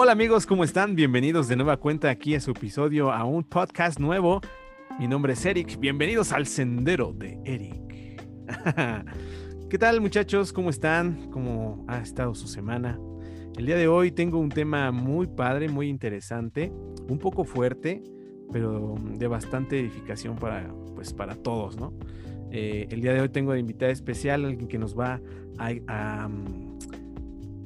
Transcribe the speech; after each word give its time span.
Hola 0.00 0.12
amigos, 0.12 0.46
¿cómo 0.46 0.62
están? 0.62 0.94
Bienvenidos 0.94 1.48
de 1.48 1.56
nueva 1.56 1.76
cuenta 1.76 2.08
aquí 2.08 2.36
a 2.36 2.40
su 2.40 2.52
episodio, 2.52 3.10
a 3.10 3.24
un 3.24 3.42
podcast 3.42 3.98
nuevo. 3.98 4.40
Mi 5.00 5.08
nombre 5.08 5.32
es 5.32 5.44
Eric, 5.44 5.76
bienvenidos 5.80 6.30
al 6.30 6.46
Sendero 6.46 7.12
de 7.12 7.36
Eric. 7.44 8.24
¿Qué 9.68 9.76
tal 9.76 10.00
muchachos? 10.00 10.52
¿Cómo 10.52 10.70
están? 10.70 11.28
¿Cómo 11.32 11.84
ha 11.88 11.98
estado 11.98 12.36
su 12.36 12.46
semana? 12.46 12.96
El 13.56 13.66
día 13.66 13.74
de 13.74 13.88
hoy 13.88 14.12
tengo 14.12 14.38
un 14.38 14.50
tema 14.50 14.92
muy 14.92 15.26
padre, 15.26 15.68
muy 15.68 15.88
interesante, 15.88 16.72
un 17.08 17.18
poco 17.18 17.42
fuerte, 17.42 18.00
pero 18.52 18.94
de 19.16 19.26
bastante 19.26 19.80
edificación 19.80 20.36
para, 20.36 20.72
pues, 20.94 21.12
para 21.12 21.34
todos, 21.34 21.76
¿no? 21.76 21.92
Eh, 22.52 22.86
el 22.92 23.00
día 23.00 23.14
de 23.14 23.20
hoy 23.20 23.30
tengo 23.30 23.52
de 23.52 23.58
invitada 23.58 23.90
especial 23.90 24.44
alguien 24.44 24.68
que 24.68 24.78
nos 24.78 24.96
va 24.96 25.20
a, 25.58 25.72
a 25.88 26.30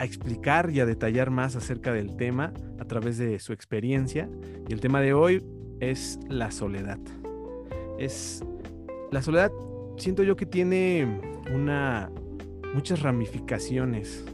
explicar 0.01 0.71
y 0.71 0.81
a 0.81 0.87
detallar 0.87 1.31
más 1.31 1.57
acerca 1.57 1.93
del 1.93 2.17
tema 2.17 2.53
a 2.79 2.85
través 2.85 3.19
de 3.19 3.39
su 3.39 3.53
experiencia. 3.53 4.29
Y 4.69 4.73
el 4.73 4.81
tema 4.81 5.01
de 5.01 5.15
hoy 5.15 5.45
es 5.81 6.19
la 6.29 6.51
soledad. 6.51 6.99
Es 7.99 8.45
la 9.11 9.23
soledad, 9.23 9.53
siento 9.97 10.23
yo 10.23 10.37
que 10.37 10.47
tiene 10.47 11.21
una 11.53 12.11
muchas 12.75 13.03
ramificaciones 13.03 14.25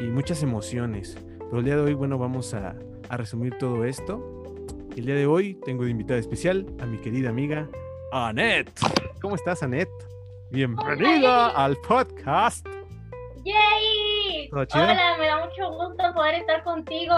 y 0.00 0.04
muchas 0.04 0.42
emociones. 0.42 1.18
Pero 1.38 1.58
el 1.58 1.64
día 1.64 1.76
de 1.76 1.82
hoy, 1.82 1.94
bueno, 1.94 2.18
vamos 2.18 2.54
a, 2.54 2.76
a 3.08 3.16
resumir 3.16 3.56
todo 3.58 3.84
esto. 3.84 4.42
El 4.96 5.06
día 5.06 5.14
de 5.16 5.26
hoy 5.26 5.58
tengo 5.64 5.84
de 5.84 5.90
invitada 5.90 6.20
especial 6.20 6.66
a 6.80 6.86
mi 6.86 6.98
querida 6.98 7.30
amiga 7.30 7.68
Annette. 8.12 8.70
¿Cómo 9.20 9.34
estás, 9.34 9.62
Annette? 9.62 9.90
Bienvenida 10.50 11.48
al 11.48 11.76
podcast. 11.78 12.66
¡Yay! 13.44 14.13
Hola, 14.52 15.16
me 15.18 15.26
da 15.26 15.44
mucho 15.44 15.70
gusto 15.72 16.14
poder 16.14 16.34
estar 16.34 16.62
contigo. 16.64 17.14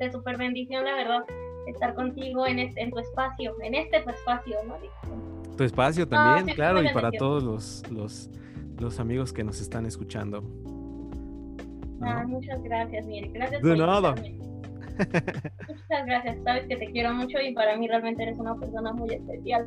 De 0.00 0.10
super 0.10 0.36
bendición, 0.36 0.84
la 0.84 0.94
verdad, 0.94 1.24
estar 1.66 1.94
contigo 1.94 2.46
en, 2.46 2.58
este, 2.58 2.82
en 2.82 2.90
tu 2.90 2.98
espacio, 2.98 3.54
en 3.62 3.74
este 3.74 4.00
tu 4.00 4.10
espacio, 4.10 4.56
¿no? 4.66 4.76
Tu 5.56 5.64
espacio 5.64 6.08
también, 6.08 6.54
claro, 6.54 6.82
y 6.82 6.92
para 6.92 7.12
todos 7.12 7.42
los, 7.42 7.90
los, 7.90 8.30
los, 8.78 8.98
amigos 8.98 9.32
que 9.32 9.44
nos 9.44 9.60
están 9.60 9.86
escuchando. 9.86 10.42
Ah, 12.02 12.24
muchas 12.26 12.60
gracias, 12.62 13.06
Mire. 13.06 13.28
Gracias 13.28 13.62
De 13.62 13.76
nada. 13.76 14.14
Muchas 14.94 16.06
gracias, 16.06 16.36
sabes 16.44 16.66
que 16.66 16.76
te 16.76 16.86
quiero 16.92 17.12
mucho 17.14 17.40
y 17.40 17.52
para 17.52 17.76
mí 17.76 17.88
realmente 17.88 18.22
eres 18.22 18.38
una 18.38 18.54
persona 18.56 18.92
muy 18.92 19.12
especial. 19.12 19.66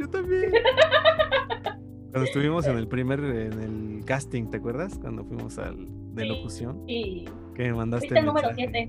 Yo 0.00 0.08
también. 0.10 0.52
Cuando 2.10 2.28
estuvimos 2.28 2.66
en 2.68 2.78
el 2.78 2.86
primer, 2.86 3.18
en 3.18 3.60
el 3.60 3.93
casting, 4.04 4.50
¿te 4.50 4.58
acuerdas? 4.58 4.98
Cuando 4.98 5.24
fuimos 5.24 5.58
al 5.58 5.86
de 6.14 6.26
locución. 6.26 6.82
Sí. 6.86 7.24
Que 7.54 7.64
me 7.64 7.74
mandaste. 7.74 8.08
Fuiste 8.08 8.20
el 8.20 8.26
número 8.26 8.48
7. 8.54 8.88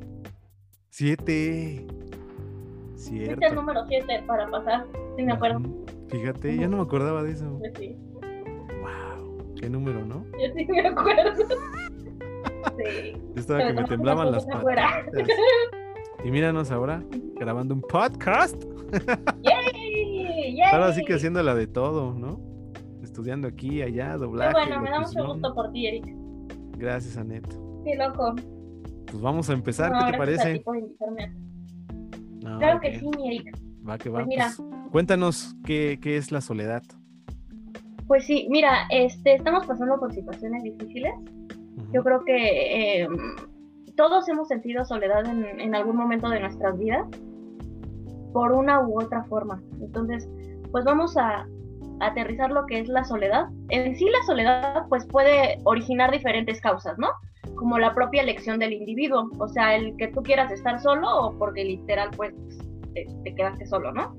7. 0.89 1.88
Cierto. 2.95 3.25
Fuiste 3.25 3.45
el 3.45 3.55
número 3.55 3.85
7 3.88 4.23
para 4.27 4.49
pasar, 4.49 4.85
sí 5.16 5.23
me 5.23 5.33
acuerdo. 5.33 5.61
Fíjate, 6.09 6.57
ya 6.57 6.67
no 6.67 6.77
me 6.77 6.83
acordaba 6.83 7.23
de 7.23 7.31
eso. 7.31 7.59
Sí. 7.77 7.95
Wow, 8.81 9.55
qué 9.59 9.69
número, 9.69 10.05
¿no? 10.05 10.25
Yo 10.33 10.53
sí 10.55 10.66
me 10.66 10.88
acuerdo. 10.88 11.35
sí. 12.77 13.13
Yo 13.13 13.39
estaba 13.39 13.67
que 13.67 13.73
me 13.73 13.83
temblaban 13.85 14.31
las 14.31 14.45
patas. 14.45 15.07
Y 16.23 16.31
míranos 16.31 16.72
ahora, 16.72 17.03
grabando 17.35 17.75
un 17.75 17.81
podcast. 17.81 18.63
¡Yay! 19.44 20.55
¡Yay! 20.55 20.61
Ahora 20.72 20.94
sí 20.94 21.03
que 21.03 21.13
haciendo 21.13 21.44
la 21.44 21.53
de 21.53 21.67
todo, 21.67 22.13
¿no? 22.13 22.54
Estudiando 23.16 23.47
aquí, 23.47 23.81
allá, 23.81 24.17
doblaje. 24.17 24.53
Qué 24.53 24.59
bueno, 24.59 24.81
me 24.81 24.89
da 24.89 24.99
mucho 24.99 25.25
gusto 25.25 25.55
por 25.55 25.71
ti, 25.71 25.88
Eric. 25.88 26.05
Gracias, 26.77 27.16
Anet. 27.16 27.47
Qué 27.85 27.95
loco. 27.95 28.35
Pues 29.06 29.22
vamos 29.22 29.50
a 29.50 29.53
empezar, 29.53 29.94
¿qué 29.94 30.12
te 30.12 30.17
parece? 30.17 30.63
claro 32.41 32.79
que 32.81 33.00
sí, 33.00 33.09
mi 33.17 33.28
Eric. 33.28 33.57
Va 33.88 33.97
que 33.97 34.09
va. 34.09 34.16
Pues 34.16 34.28
mira. 34.28 34.51
Pues, 34.57 34.91
cuéntanos 34.91 35.56
qué, 35.66 35.97
qué, 36.01 36.17
es 36.17 36.34
la 36.34 36.41
soledad. 36.41 36.84
Pues 38.06 38.25
sí, 38.25 38.47
mira, 38.50 38.85
este, 38.89 39.35
estamos 39.35 39.66
pasando 39.66 39.97
por 39.97 40.13
situaciones 40.13 40.63
difíciles. 40.63 41.13
Yo 41.94 42.03
creo 42.03 42.22
que 42.25 43.03
eh, 43.03 43.07
todos 43.95 44.28
hemos 44.28 44.50
sentido 44.50 44.84
soledad 44.84 45.25
en, 45.25 45.62
en 45.62 45.73
algún 45.73 45.95
momento 45.95 46.28
de 46.28 46.41
nuestras 46.41 46.78
vidas, 46.78 47.07
por 48.34 48.51
una 48.51 48.85
u 48.85 49.01
otra 49.01 49.23
forma. 49.23 49.63
Entonces, 49.79 50.28
pues 50.72 50.84
vamos 50.84 51.16
a, 51.16 51.47
aterrizar 52.00 52.51
lo 52.51 52.66
que 52.66 52.79
es 52.79 52.88
la 52.88 53.03
soledad. 53.03 53.47
En 53.69 53.95
sí 53.95 54.06
la 54.09 54.23
soledad 54.25 54.85
pues 54.89 55.06
puede 55.06 55.59
originar 55.63 56.11
diferentes 56.11 56.61
causas, 56.61 56.97
¿no? 56.97 57.09
Como 57.56 57.78
la 57.78 57.94
propia 57.94 58.22
elección 58.22 58.59
del 58.59 58.73
individuo, 58.73 59.29
o 59.39 59.47
sea, 59.47 59.75
el 59.75 59.95
que 59.97 60.07
tú 60.09 60.22
quieras 60.23 60.51
estar 60.51 60.79
solo 60.81 61.07
o 61.07 61.38
porque 61.38 61.63
literal 61.63 62.09
pues 62.16 62.33
te, 62.94 63.35
quedaste 63.35 63.66
solo, 63.66 63.91
¿no? 63.91 64.16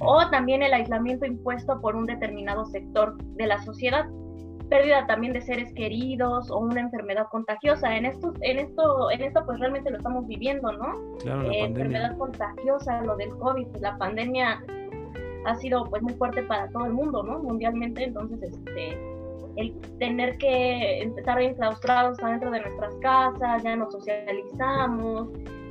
O 0.00 0.28
también 0.30 0.62
el 0.62 0.74
aislamiento 0.74 1.26
impuesto 1.26 1.80
por 1.80 1.96
un 1.96 2.06
determinado 2.06 2.66
sector 2.66 3.16
de 3.16 3.46
la 3.46 3.62
sociedad, 3.62 4.04
pérdida 4.68 5.06
también 5.06 5.32
de 5.32 5.40
seres 5.40 5.72
queridos 5.74 6.50
o 6.50 6.58
una 6.58 6.80
enfermedad 6.80 7.28
contagiosa. 7.30 7.96
En 7.96 8.04
esto, 8.04 8.34
en 8.40 8.58
esto, 8.58 9.10
en 9.10 9.22
esto 9.22 9.42
pues 9.46 9.58
realmente 9.60 9.90
lo 9.90 9.98
estamos 9.98 10.26
viviendo, 10.26 10.72
¿no? 10.72 11.16
Claro, 11.20 11.42
la 11.42 11.52
eh, 11.52 11.64
enfermedad 11.64 12.18
contagiosa, 12.18 13.00
lo 13.02 13.16
del 13.16 13.30
COVID, 13.38 13.68
la 13.80 13.96
pandemia 13.96 14.62
ha 15.46 15.54
sido 15.56 15.84
pues 15.84 16.02
muy 16.02 16.14
fuerte 16.14 16.42
para 16.42 16.68
todo 16.68 16.86
el 16.86 16.92
mundo, 16.92 17.22
¿no? 17.22 17.38
Mundialmente, 17.38 18.04
entonces 18.04 18.42
este 18.42 18.98
el 19.56 19.74
tener 19.98 20.36
que 20.36 21.02
estar 21.02 21.40
enclaustrados 21.40 22.22
adentro 22.22 22.50
de 22.50 22.60
nuestras 22.60 22.94
casas, 22.96 23.62
ya 23.62 23.74
nos 23.74 23.90
socializamos, 23.90 25.28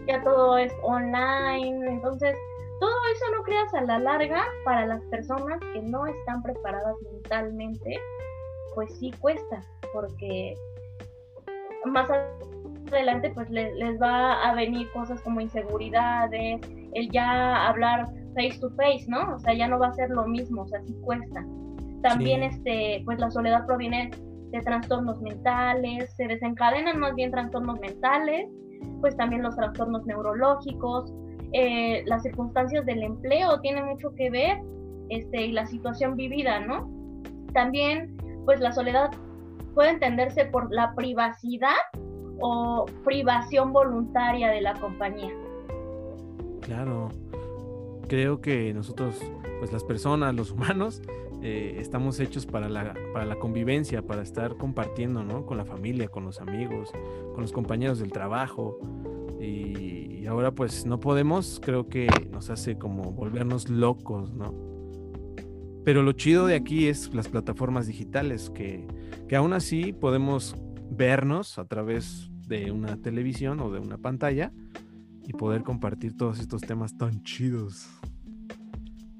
ya 0.07 0.23
todo 0.23 0.57
es 0.57 0.73
online, 0.81 1.87
entonces 1.87 2.35
todo 2.79 2.95
eso 3.13 3.25
no 3.35 3.43
creas 3.43 3.73
a 3.75 3.81
la 3.81 3.99
larga 3.99 4.43
para 4.63 4.87
las 4.87 5.01
personas 5.05 5.59
que 5.71 5.81
no 5.81 6.07
están 6.07 6.41
preparadas 6.41 6.95
mentalmente, 7.11 7.99
pues 8.73 8.97
sí 8.97 9.11
cuesta, 9.19 9.61
porque 9.93 10.55
más 11.85 12.09
adelante 12.91 13.31
pues 13.35 13.49
les 13.51 14.01
va 14.01 14.49
a 14.49 14.55
venir 14.55 14.91
cosas 14.93 15.21
como 15.21 15.41
inseguridades, 15.41 16.59
el 16.93 17.11
ya 17.11 17.67
hablar 17.67 18.07
face 18.35 18.59
to 18.59 18.69
face, 18.71 19.05
¿no? 19.07 19.35
O 19.35 19.39
sea, 19.39 19.53
ya 19.53 19.67
no 19.67 19.79
va 19.79 19.87
a 19.87 19.93
ser 19.93 20.09
lo 20.09 20.27
mismo, 20.27 20.61
o 20.61 20.67
sea, 20.67 20.81
sí 20.83 20.93
cuesta. 21.01 21.45
También, 22.03 22.43
este, 22.43 23.01
pues 23.05 23.19
la 23.19 23.31
soledad 23.31 23.65
proviene 23.65 24.11
de 24.51 24.61
trastornos 24.61 25.21
mentales, 25.21 26.13
se 26.15 26.27
desencadenan 26.27 26.99
más 26.99 27.15
bien 27.15 27.31
trastornos 27.31 27.79
mentales, 27.79 28.47
pues 29.01 29.17
también 29.17 29.41
los 29.41 29.55
trastornos 29.55 30.05
neurológicos, 30.05 31.11
eh, 31.53 32.03
las 32.05 32.23
circunstancias 32.23 32.85
del 32.85 33.01
empleo 33.01 33.59
tienen 33.61 33.85
mucho 33.85 34.13
que 34.15 34.29
ver, 34.29 34.61
este, 35.09 35.47
y 35.47 35.51
la 35.51 35.65
situación 35.65 36.15
vivida, 36.15 36.59
¿no? 36.59 36.89
También, 37.53 38.15
pues 38.45 38.59
la 38.59 38.71
soledad 38.71 39.11
puede 39.73 39.91
entenderse 39.91 40.45
por 40.45 40.71
la 40.71 40.93
privacidad 40.95 41.75
o 42.39 42.85
privación 43.03 43.71
voluntaria 43.71 44.49
de 44.49 44.61
la 44.61 44.73
compañía. 44.75 45.33
Claro, 46.61 47.09
creo 48.07 48.41
que 48.41 48.73
nosotros, 48.73 49.15
pues 49.59 49.71
las 49.71 49.83
personas, 49.83 50.33
los 50.35 50.51
humanos, 50.51 51.01
eh, 51.41 51.77
estamos 51.79 52.19
hechos 52.19 52.45
para 52.45 52.69
la, 52.69 52.95
para 53.13 53.25
la 53.25 53.35
convivencia, 53.35 54.01
para 54.01 54.23
estar 54.23 54.57
compartiendo, 54.57 55.23
¿no? 55.23 55.45
Con 55.45 55.57
la 55.57 55.65
familia, 55.65 56.07
con 56.07 56.25
los 56.25 56.39
amigos, 56.41 56.91
con 57.33 57.41
los 57.41 57.51
compañeros 57.51 57.99
del 57.99 58.11
trabajo. 58.11 58.79
Y, 59.39 60.25
ahora 60.25 60.49
pues 60.49 60.87
no 60.87 60.99
podemos, 60.99 61.61
creo 61.63 61.87
que 61.87 62.07
nos 62.31 62.49
hace 62.49 62.79
como 62.79 63.11
volvernos 63.11 63.69
locos, 63.69 64.33
¿no? 64.33 64.55
Pero 65.83 66.01
lo 66.01 66.13
chido 66.13 66.47
de 66.47 66.55
aquí 66.55 66.87
es 66.87 67.13
las 67.13 67.27
plataformas 67.27 67.85
digitales, 67.85 68.49
que, 68.49 68.87
que 69.27 69.35
aún 69.35 69.53
así 69.53 69.93
podemos 69.93 70.55
vernos 70.89 71.59
a 71.59 71.65
través 71.65 72.31
de 72.47 72.71
una 72.71 72.97
televisión 72.97 73.59
o 73.59 73.71
de 73.71 73.79
una 73.79 73.99
pantalla 73.99 74.51
y 75.27 75.33
poder 75.33 75.63
compartir 75.63 76.15
todos 76.15 76.39
estos 76.39 76.61
temas 76.61 76.97
tan 76.97 77.23
chidos. 77.23 77.89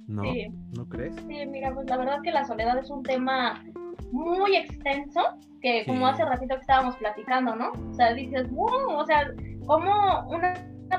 ¿No? 0.08 0.24
¿No 0.76 0.88
crees? 0.88 1.16
Sí, 1.28 1.46
mira, 1.48 1.74
pues 1.74 1.90
la 1.90 1.98
verdad 1.98 2.22
que 2.24 2.32
la 2.32 2.46
soledad 2.46 2.78
es 2.78 2.92
un 2.92 3.02
tema 3.02 3.64
muy 4.12 4.56
extenso, 4.56 5.22
que 5.62 5.84
como 5.86 6.08
hace 6.08 6.24
ratito 6.24 6.56
que 6.56 6.62
estábamos 6.62 6.96
platicando, 6.98 7.56
¿no? 7.56 7.72
O 7.90 7.94
sea, 7.94 8.14
dices, 8.14 8.50
wow, 8.52 8.98
o 8.98 9.06
sea, 9.06 9.32
como 9.66 10.28
una, 10.30 10.54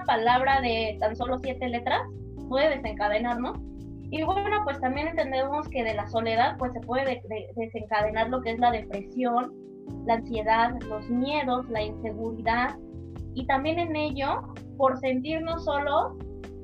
palabra 0.06 0.60
de 0.60 0.96
tan 1.00 1.16
solo 1.16 1.38
siete 1.38 1.68
letras 1.68 2.02
puede 2.48 2.76
desencadenar, 2.76 3.40
¿no? 3.40 3.54
Y 4.10 4.22
bueno, 4.24 4.60
pues 4.64 4.78
también 4.80 5.08
entendemos 5.08 5.68
que 5.68 5.82
de 5.82 5.94
la 5.94 6.06
soledad, 6.08 6.56
pues 6.58 6.72
se 6.74 6.80
puede 6.80 7.22
desencadenar 7.56 8.28
lo 8.28 8.42
que 8.42 8.50
es 8.50 8.58
la 8.58 8.70
depresión, 8.70 9.52
la 10.06 10.14
ansiedad, 10.14 10.74
los 10.88 11.08
miedos, 11.08 11.68
la 11.70 11.82
inseguridad, 11.82 12.76
y 13.36 13.46
también 13.46 13.78
en 13.78 13.94
ello, 13.94 14.40
por 14.78 14.98
sentirnos 14.98 15.64
solos, 15.66 16.14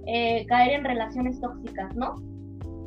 eh, 0.07 0.47
caer 0.47 0.73
en 0.73 0.85
relaciones 0.85 1.39
tóxicas, 1.39 1.95
¿no? 1.95 2.15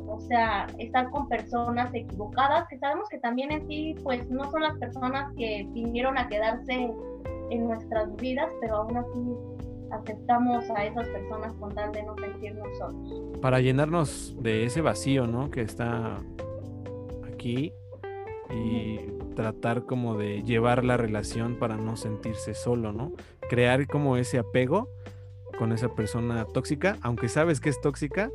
O 0.08 0.20
sea, 0.20 0.66
estar 0.78 1.08
con 1.10 1.28
personas 1.28 1.94
equivocadas, 1.94 2.66
que 2.68 2.78
sabemos 2.78 3.08
que 3.08 3.18
también 3.18 3.52
en 3.52 3.66
sí, 3.68 3.94
pues 4.02 4.28
no 4.28 4.50
son 4.50 4.62
las 4.62 4.76
personas 4.78 5.32
que 5.36 5.68
vinieron 5.72 6.18
a 6.18 6.28
quedarse 6.28 6.92
en 7.50 7.68
nuestras 7.68 8.14
vidas, 8.16 8.48
pero 8.60 8.78
aún 8.78 8.96
así 8.96 9.20
aceptamos 9.92 10.68
a 10.70 10.84
esas 10.84 11.06
personas 11.06 11.54
con 11.60 11.72
tal 11.72 11.92
de 11.92 12.02
no 12.02 12.16
sentirnos 12.16 12.66
solos. 12.78 13.40
Para 13.40 13.60
llenarnos 13.60 14.36
de 14.42 14.64
ese 14.64 14.80
vacío, 14.80 15.28
¿no? 15.28 15.48
Que 15.48 15.60
está 15.60 16.18
aquí 17.32 17.72
y 18.50 18.98
tratar 19.36 19.84
como 19.84 20.16
de 20.16 20.42
llevar 20.42 20.84
la 20.84 20.96
relación 20.96 21.56
para 21.56 21.76
no 21.76 21.96
sentirse 21.96 22.54
solo, 22.54 22.92
¿no? 22.92 23.12
Crear 23.48 23.86
como 23.86 24.16
ese 24.16 24.38
apego 24.38 24.90
con 25.58 25.72
esa 25.72 25.94
persona 25.94 26.44
tóxica, 26.44 26.98
aunque 27.02 27.28
sabes 27.28 27.60
que 27.60 27.70
es 27.70 27.80
tóxica. 27.80 28.30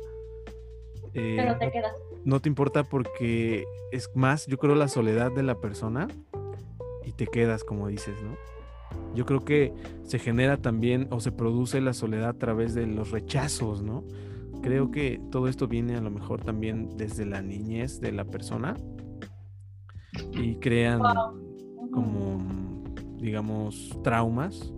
Eh, 1.14 1.34
pero 1.36 1.58
te 1.58 1.70
quedas. 1.70 1.92
No 2.24 2.40
te 2.40 2.48
importa 2.48 2.84
porque 2.84 3.64
es 3.90 4.10
más, 4.14 4.46
yo 4.46 4.58
creo, 4.58 4.74
la 4.74 4.88
soledad 4.88 5.32
de 5.32 5.42
la 5.42 5.60
persona 5.60 6.08
y 7.04 7.12
te 7.12 7.26
quedas, 7.26 7.64
como 7.64 7.88
dices, 7.88 8.14
¿no? 8.22 8.36
Yo 9.14 9.26
creo 9.26 9.44
que 9.44 9.72
se 10.04 10.18
genera 10.18 10.56
también 10.56 11.08
o 11.10 11.20
se 11.20 11.32
produce 11.32 11.80
la 11.80 11.92
soledad 11.92 12.30
a 12.30 12.38
través 12.38 12.74
de 12.74 12.86
los 12.86 13.10
rechazos, 13.10 13.82
¿no? 13.82 14.04
Creo 14.62 14.90
que 14.90 15.20
todo 15.30 15.48
esto 15.48 15.66
viene 15.66 15.96
a 15.96 16.00
lo 16.00 16.10
mejor 16.10 16.44
también 16.44 16.96
desde 16.96 17.26
la 17.26 17.42
niñez 17.42 18.00
de 18.00 18.12
la 18.12 18.24
persona 18.24 18.76
y 20.32 20.56
crean 20.56 21.02
como, 21.92 22.38
digamos, 23.18 23.98
traumas 24.04 24.72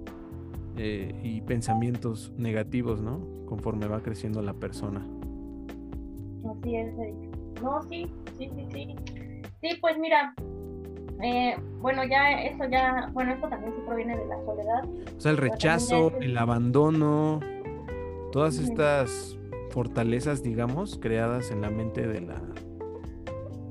eh, 0.76 1.14
y 1.22 1.40
pensamientos 1.42 2.32
negativos, 2.36 3.00
¿no? 3.00 3.20
Conforme 3.46 3.86
va 3.86 4.00
creciendo 4.00 4.42
la 4.42 4.54
persona. 4.54 5.06
Así 6.50 6.76
es, 6.76 6.94
No, 7.62 7.82
sí, 7.82 8.06
sí, 8.38 8.50
sí, 8.54 8.66
sí. 8.72 8.96
Sí, 9.60 9.78
pues 9.80 9.98
mira, 9.98 10.34
eh, 11.22 11.56
bueno, 11.80 12.02
ya 12.04 12.42
eso 12.42 12.64
ya, 12.70 13.10
bueno, 13.12 13.32
esto 13.32 13.48
también 13.48 13.72
sí 13.74 13.82
proviene 13.86 14.16
de 14.16 14.26
la 14.26 14.44
soledad. 14.44 14.84
O 15.16 15.20
sea, 15.20 15.30
el 15.30 15.36
rechazo, 15.36 16.12
el 16.20 16.36
abandono, 16.36 17.40
todas 18.32 18.58
estas 18.58 19.38
fortalezas, 19.70 20.42
digamos, 20.42 20.98
creadas 20.98 21.50
en 21.50 21.60
la 21.60 21.70
mente 21.70 22.06
de 22.06 22.20
la, 22.20 22.42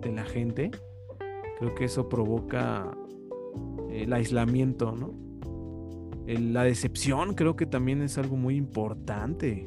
de 0.01 0.11
la 0.11 0.23
gente, 0.23 0.71
creo 1.59 1.75
que 1.75 1.85
eso 1.85 2.09
provoca 2.09 2.91
el 3.91 4.13
aislamiento, 4.13 4.93
¿no? 4.93 5.13
La 6.27 6.63
decepción 6.63 7.33
creo 7.33 7.55
que 7.55 7.65
también 7.65 8.01
es 8.01 8.17
algo 8.17 8.37
muy 8.37 8.55
importante 8.55 9.65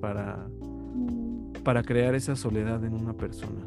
para, 0.00 0.46
para 1.64 1.82
crear 1.82 2.14
esa 2.14 2.36
soledad 2.36 2.84
en 2.84 2.94
una 2.94 3.14
persona. 3.14 3.66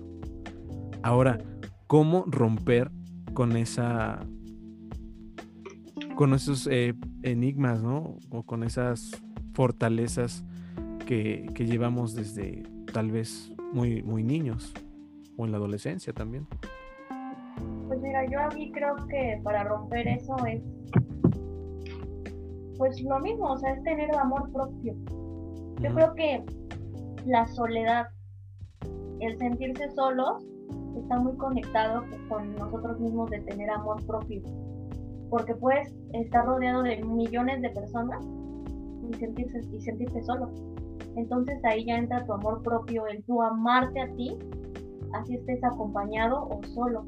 Ahora, 1.01 1.39
¿cómo 1.88 2.25
romper 2.27 2.92
con 3.33 3.57
esa 3.57 4.19
con 6.15 6.33
esos 6.36 6.68
eh, 6.68 6.94
enigmas, 7.24 7.81
¿no? 7.81 8.18
O 8.30 8.44
con 8.44 8.63
esas 8.63 9.12
fortalezas 9.54 10.45
que, 11.07 11.48
que, 11.56 11.66
llevamos 11.66 12.13
desde 12.13 12.63
tal 12.94 13.12
vez 13.12 13.51
muy, 13.74 14.04
muy 14.04 14.24
niños 14.24 14.74
o 15.38 15.45
en 15.45 15.51
la 15.51 15.57
adolescencia 15.57 16.13
también. 16.13 16.45
Pues 17.88 18.00
mira, 18.00 18.30
yo 18.30 18.39
a 18.39 18.48
mí 18.50 18.71
creo 18.71 18.95
que 19.07 19.42
para 19.44 19.63
romper 19.63 20.07
eso 20.07 20.36
es 20.45 20.62
pues 22.83 23.01
lo 23.01 23.18
mismo, 23.21 23.50
o 23.50 23.57
sea, 23.57 23.71
es 23.71 23.83
tener 23.83 24.13
amor 24.13 24.51
propio. 24.51 24.94
Yo 25.80 25.94
creo 25.95 26.13
que 26.15 26.44
la 27.25 27.47
soledad, 27.47 28.07
el 29.21 29.38
sentirse 29.38 29.89
solos, 29.91 30.44
está 30.97 31.18
muy 31.18 31.33
conectado 31.38 32.03
con 32.27 32.53
nosotros 32.56 33.00
mismos 33.00 33.30
de 33.30 33.39
tener 33.39 33.69
amor 33.69 34.06
propio. 34.06 34.41
Porque 35.30 35.56
puedes 35.56 35.95
estar 36.12 36.45
rodeado 36.45 36.83
de 36.83 37.01
millones 37.06 37.62
de 37.62 37.69
personas 37.69 38.21
y 39.09 39.13
sentirse, 39.13 39.62
y 39.71 39.80
sentirte 39.80 40.21
solo. 40.21 40.51
Entonces 41.15 41.63
ahí 41.63 41.85
ya 41.85 41.95
entra 41.95 42.25
tu 42.25 42.33
amor 42.33 42.63
propio, 42.63 43.07
el 43.07 43.24
tu 43.24 43.41
amarte 43.41 44.01
a 44.01 44.13
ti, 44.13 44.38
así 45.13 45.35
estés 45.35 45.63
acompañado 45.63 46.50
o 46.50 46.59
solo. 46.74 47.06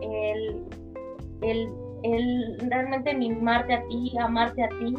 El, 0.00 0.64
el, 1.42 1.68
el 2.04 2.58
realmente 2.68 3.14
mimarte 3.14 3.74
a 3.74 3.82
ti, 3.86 4.12
amarte 4.20 4.62
a 4.62 4.68
ti. 4.68 4.94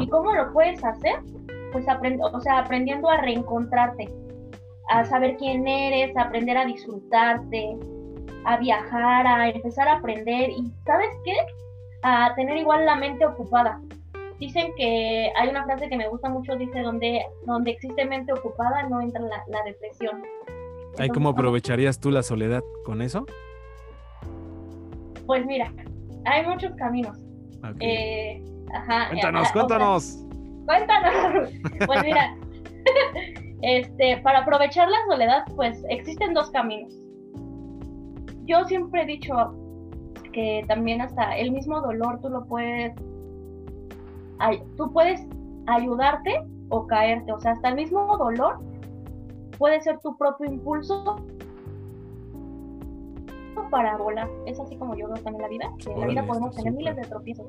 ¿Y 0.00 0.08
cómo 0.08 0.32
lo 0.32 0.52
puedes 0.52 0.82
hacer? 0.82 1.20
Pues 1.72 1.86
o 2.32 2.40
sea, 2.40 2.58
aprendiendo 2.58 3.10
a 3.10 3.18
reencontrarte, 3.18 4.08
a 4.88 5.04
saber 5.04 5.36
quién 5.36 5.68
eres, 5.68 6.16
a 6.16 6.22
aprender 6.22 6.56
a 6.56 6.64
disfrutarte, 6.64 7.76
a 8.44 8.56
viajar, 8.56 9.26
a 9.26 9.50
empezar 9.50 9.86
a 9.88 9.98
aprender 9.98 10.50
y, 10.50 10.72
¿sabes 10.86 11.10
qué? 11.24 11.34
A 12.02 12.34
tener 12.34 12.56
igual 12.56 12.86
la 12.86 12.96
mente 12.96 13.26
ocupada. 13.26 13.80
Dicen 14.38 14.72
que 14.76 15.30
hay 15.36 15.48
una 15.48 15.64
frase 15.64 15.88
que 15.88 15.96
me 15.96 16.08
gusta 16.08 16.30
mucho, 16.30 16.56
dice, 16.56 16.80
donde, 16.80 17.26
donde 17.44 17.72
existe 17.72 18.06
mente 18.06 18.32
ocupada 18.32 18.84
no 18.88 19.00
entra 19.02 19.20
la, 19.20 19.42
la 19.48 19.62
depresión. 19.64 20.22
¿Hay 20.96 21.10
cómo 21.10 21.28
aprovecharías 21.28 22.00
tú 22.00 22.10
la 22.10 22.22
soledad 22.22 22.62
con 22.84 23.02
eso? 23.02 23.26
Pues 25.26 25.44
mira, 25.44 25.70
hay 26.32 26.46
muchos 26.46 26.74
caminos. 26.76 27.18
Eh, 27.80 28.42
ajá, 28.74 29.08
cuéntanos, 29.08 29.52
cuéntanos. 29.52 30.24
cuéntanos. 30.66 31.50
Pues 31.86 32.02
mira, 32.02 32.36
Este, 33.62 34.18
para 34.18 34.40
aprovechar 34.40 34.88
la 34.88 34.98
soledad, 35.08 35.44
pues 35.56 35.84
existen 35.88 36.32
dos 36.32 36.50
caminos. 36.50 36.94
Yo 38.44 38.64
siempre 38.66 39.02
he 39.02 39.06
dicho 39.06 39.34
que 40.32 40.64
también 40.68 41.00
hasta 41.00 41.36
el 41.36 41.50
mismo 41.50 41.80
dolor 41.80 42.20
tú 42.20 42.28
lo 42.28 42.44
puedes, 42.46 42.94
tú 44.76 44.92
puedes 44.92 45.26
ayudarte 45.66 46.40
o 46.68 46.86
caerte, 46.86 47.32
o 47.32 47.40
sea, 47.40 47.52
hasta 47.52 47.70
el 47.70 47.74
mismo 47.74 48.16
dolor 48.16 48.60
puede 49.58 49.80
ser 49.80 49.98
tu 50.00 50.16
propio 50.16 50.46
impulso 50.46 51.16
para 53.70 53.96
volar. 53.96 54.28
Es 54.46 54.58
así 54.60 54.76
como 54.76 54.96
yo 54.96 55.08
veo 55.08 55.22
también 55.22 55.42
la 55.42 55.48
vida, 55.48 55.72
que 55.78 55.92
en 55.92 56.00
la 56.00 56.06
vida 56.06 56.26
podemos 56.26 56.54
tener 56.54 56.72
miles 56.72 56.96
de 56.96 57.02
tropiezos. 57.02 57.46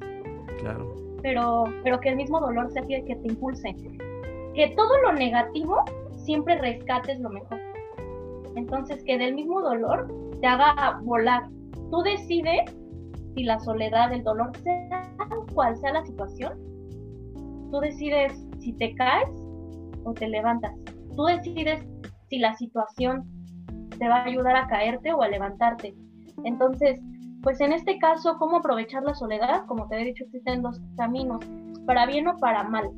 Claro. 0.60 0.96
Pero, 1.22 1.66
pero 1.84 2.00
que 2.00 2.10
el 2.10 2.16
mismo 2.16 2.40
dolor 2.40 2.72
sea 2.72 2.84
que 2.84 3.02
te 3.02 3.28
impulse 3.28 3.76
que 4.54 4.74
todo 4.76 4.98
lo 5.02 5.14
negativo 5.14 5.84
siempre 6.18 6.58
rescates 6.58 7.20
lo 7.20 7.30
mejor. 7.30 7.60
Entonces, 8.56 9.04
que 9.04 9.18
del 9.18 9.36
mismo 9.36 9.62
dolor 9.62 10.08
te 10.42 10.48
haga 10.48 11.00
volar. 11.04 11.48
Tú 11.92 12.02
decides 12.02 12.76
si 13.36 13.44
la 13.44 13.60
soledad, 13.60 14.12
el 14.12 14.24
dolor, 14.24 14.56
sea 14.58 15.00
cual 15.54 15.78
sea 15.78 15.94
la 15.94 16.06
situación, 16.06 16.54
tú 17.72 17.80
decides 17.80 18.34
si 18.60 18.74
te 18.74 18.94
caes 18.96 19.30
o 20.04 20.14
te 20.14 20.28
levantas. 20.28 20.74
Tú 21.16 21.24
decides 21.26 21.86
si 22.30 22.40
la 22.40 22.56
situación 22.56 23.24
te 24.00 24.08
va 24.08 24.22
a 24.22 24.26
ayudar 24.26 24.56
a 24.56 24.68
caerte 24.68 25.14
o 25.14 25.22
a 25.22 25.28
levantarte. 25.28 25.94
Entonces, 26.44 27.00
pues 27.44 27.62
en 27.62 27.74
este 27.74 28.00
caso, 28.00 28.38
¿cómo 28.40 28.58
aprovechar 28.58 29.04
la 29.04 29.14
soledad? 29.14 29.66
Como 29.68 29.88
te 29.88 30.02
he 30.02 30.06
dicho, 30.06 30.24
existen 30.24 30.62
dos 30.62 30.82
caminos, 30.98 31.46
para 31.86 32.06
bien 32.06 32.28
o 32.28 32.38
para 32.38 32.64
mal 32.64 32.90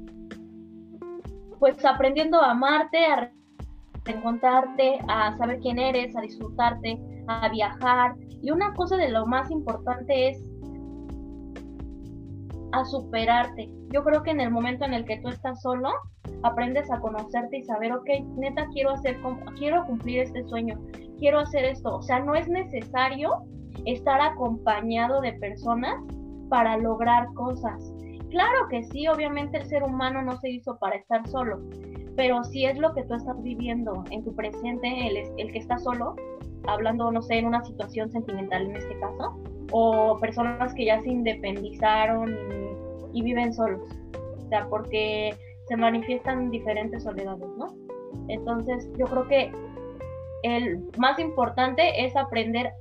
pues 1.61 1.85
aprendiendo 1.85 2.41
a 2.41 2.51
amarte, 2.51 3.05
a 3.05 3.31
encontrarte, 4.07 4.97
a 5.07 5.37
saber 5.37 5.59
quién 5.59 5.77
eres, 5.77 6.15
a 6.15 6.21
disfrutarte, 6.21 6.99
a 7.27 7.49
viajar. 7.49 8.15
Y 8.41 8.49
una 8.49 8.73
cosa 8.73 8.97
de 8.97 9.09
lo 9.09 9.27
más 9.27 9.51
importante 9.51 10.29
es 10.29 10.43
a 12.71 12.85
superarte. 12.85 13.69
Yo 13.93 14.03
creo 14.03 14.23
que 14.23 14.31
en 14.31 14.41
el 14.41 14.51
momento 14.51 14.85
en 14.85 14.93
el 14.93 15.05
que 15.05 15.17
tú 15.17 15.29
estás 15.29 15.61
solo, 15.61 15.89
aprendes 16.43 16.89
a 16.91 16.99
conocerte 16.99 17.57
y 17.57 17.63
saber, 17.63 17.93
ok, 17.93 18.09
neta, 18.37 18.67
quiero 18.73 18.91
hacer, 18.91 19.17
quiero 19.57 19.85
cumplir 19.85 20.21
este 20.21 20.43
sueño, 20.45 20.79
quiero 21.19 21.39
hacer 21.39 21.65
esto. 21.65 21.97
O 21.97 22.01
sea, 22.01 22.19
no 22.19 22.35
es 22.35 22.47
necesario 22.47 23.43
estar 23.85 24.21
acompañado 24.21 25.21
de 25.21 25.33
personas 25.33 25.95
para 26.49 26.77
lograr 26.77 27.27
cosas. 27.33 27.93
Claro 28.29 28.67
que 28.69 28.83
sí, 28.83 29.07
obviamente 29.07 29.57
el 29.57 29.65
ser 29.65 29.83
humano 29.83 30.21
no 30.21 30.37
se 30.37 30.49
hizo 30.49 30.77
para 30.77 30.95
estar 30.95 31.27
solo, 31.27 31.59
pero 32.15 32.43
si 32.45 32.65
es 32.65 32.77
lo 32.77 32.93
que 32.93 33.03
tú 33.03 33.15
estás 33.15 33.41
viviendo 33.43 34.03
en 34.09 34.23
tu 34.23 34.33
presente, 34.35 35.07
el, 35.07 35.17
el 35.37 35.51
que 35.51 35.59
está 35.59 35.77
solo, 35.79 36.15
hablando, 36.67 37.11
no 37.11 37.21
sé, 37.21 37.39
en 37.39 37.47
una 37.47 37.63
situación 37.63 38.09
sentimental 38.11 38.67
en 38.67 38.75
este 38.75 38.97
caso, 38.99 39.37
o 39.71 40.17
personas 40.19 40.73
que 40.73 40.85
ya 40.85 41.01
se 41.01 41.09
independizaron 41.09 42.35
y, 43.13 43.21
viven 43.21 43.53
solos, 43.53 43.81
o 44.45 44.49
sea, 44.49 44.67
porque 44.69 45.35
se 45.67 45.75
manifiestan 45.75 46.49
diferentes 46.49 47.03
soledades, 47.03 47.47
¿no? 47.57 47.73
Entonces, 48.27 48.89
yo 48.97 49.05
creo 49.05 49.27
que 49.27 49.51
el 50.43 50.83
más 50.97 51.19
importante 51.19 52.05
es 52.05 52.15
aprender 52.15 52.71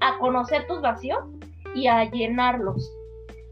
a 0.00 0.18
conocer 0.18 0.66
tus 0.66 0.80
vacíos 0.80 1.20
y 1.74 1.86
a 1.86 2.04
llenarlos 2.10 2.92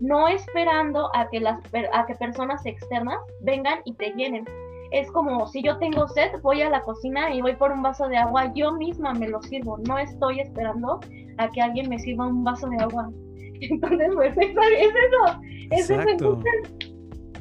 no 0.02 0.26
esperando 0.26 1.14
a 1.14 1.28
que, 1.30 1.40
las, 1.40 1.60
a 1.92 2.06
que 2.06 2.14
personas 2.16 2.66
externas 2.66 3.18
vengan 3.40 3.80
y 3.84 3.94
te 3.94 4.10
llenen. 4.10 4.44
Es 4.92 5.10
como 5.10 5.46
si 5.46 5.62
yo 5.62 5.78
tengo 5.78 6.06
sed, 6.08 6.30
voy 6.42 6.62
a 6.62 6.70
la 6.70 6.82
cocina 6.82 7.34
y 7.34 7.40
voy 7.40 7.56
por 7.56 7.72
un 7.72 7.82
vaso 7.82 8.08
de 8.08 8.16
agua, 8.16 8.52
yo 8.54 8.72
misma 8.72 9.14
me 9.14 9.28
lo 9.28 9.42
sirvo, 9.42 9.78
no 9.88 9.98
estoy 9.98 10.40
esperando 10.40 11.00
a 11.38 11.48
que 11.48 11.62
alguien 11.62 11.88
me 11.88 11.98
sirva 11.98 12.26
un 12.26 12.44
vaso 12.44 12.68
de 12.68 12.76
agua. 12.76 13.10
Entonces, 13.60 14.08
pues 14.14 14.36
es, 14.36 14.50
eso, 14.50 15.40
es 15.70 15.90
eso. 15.90 16.08
Entonces, 16.08 16.74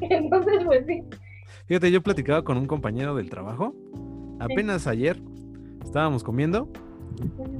entonces, 0.00 0.64
pues 0.64 0.86
sí. 0.86 1.02
Fíjate, 1.66 1.90
yo 1.90 2.02
platicaba 2.02 2.42
con 2.42 2.56
un 2.56 2.66
compañero 2.66 3.14
del 3.14 3.28
trabajo, 3.28 3.74
apenas 4.40 4.86
ayer 4.86 5.20
estábamos 5.84 6.24
comiendo 6.24 6.68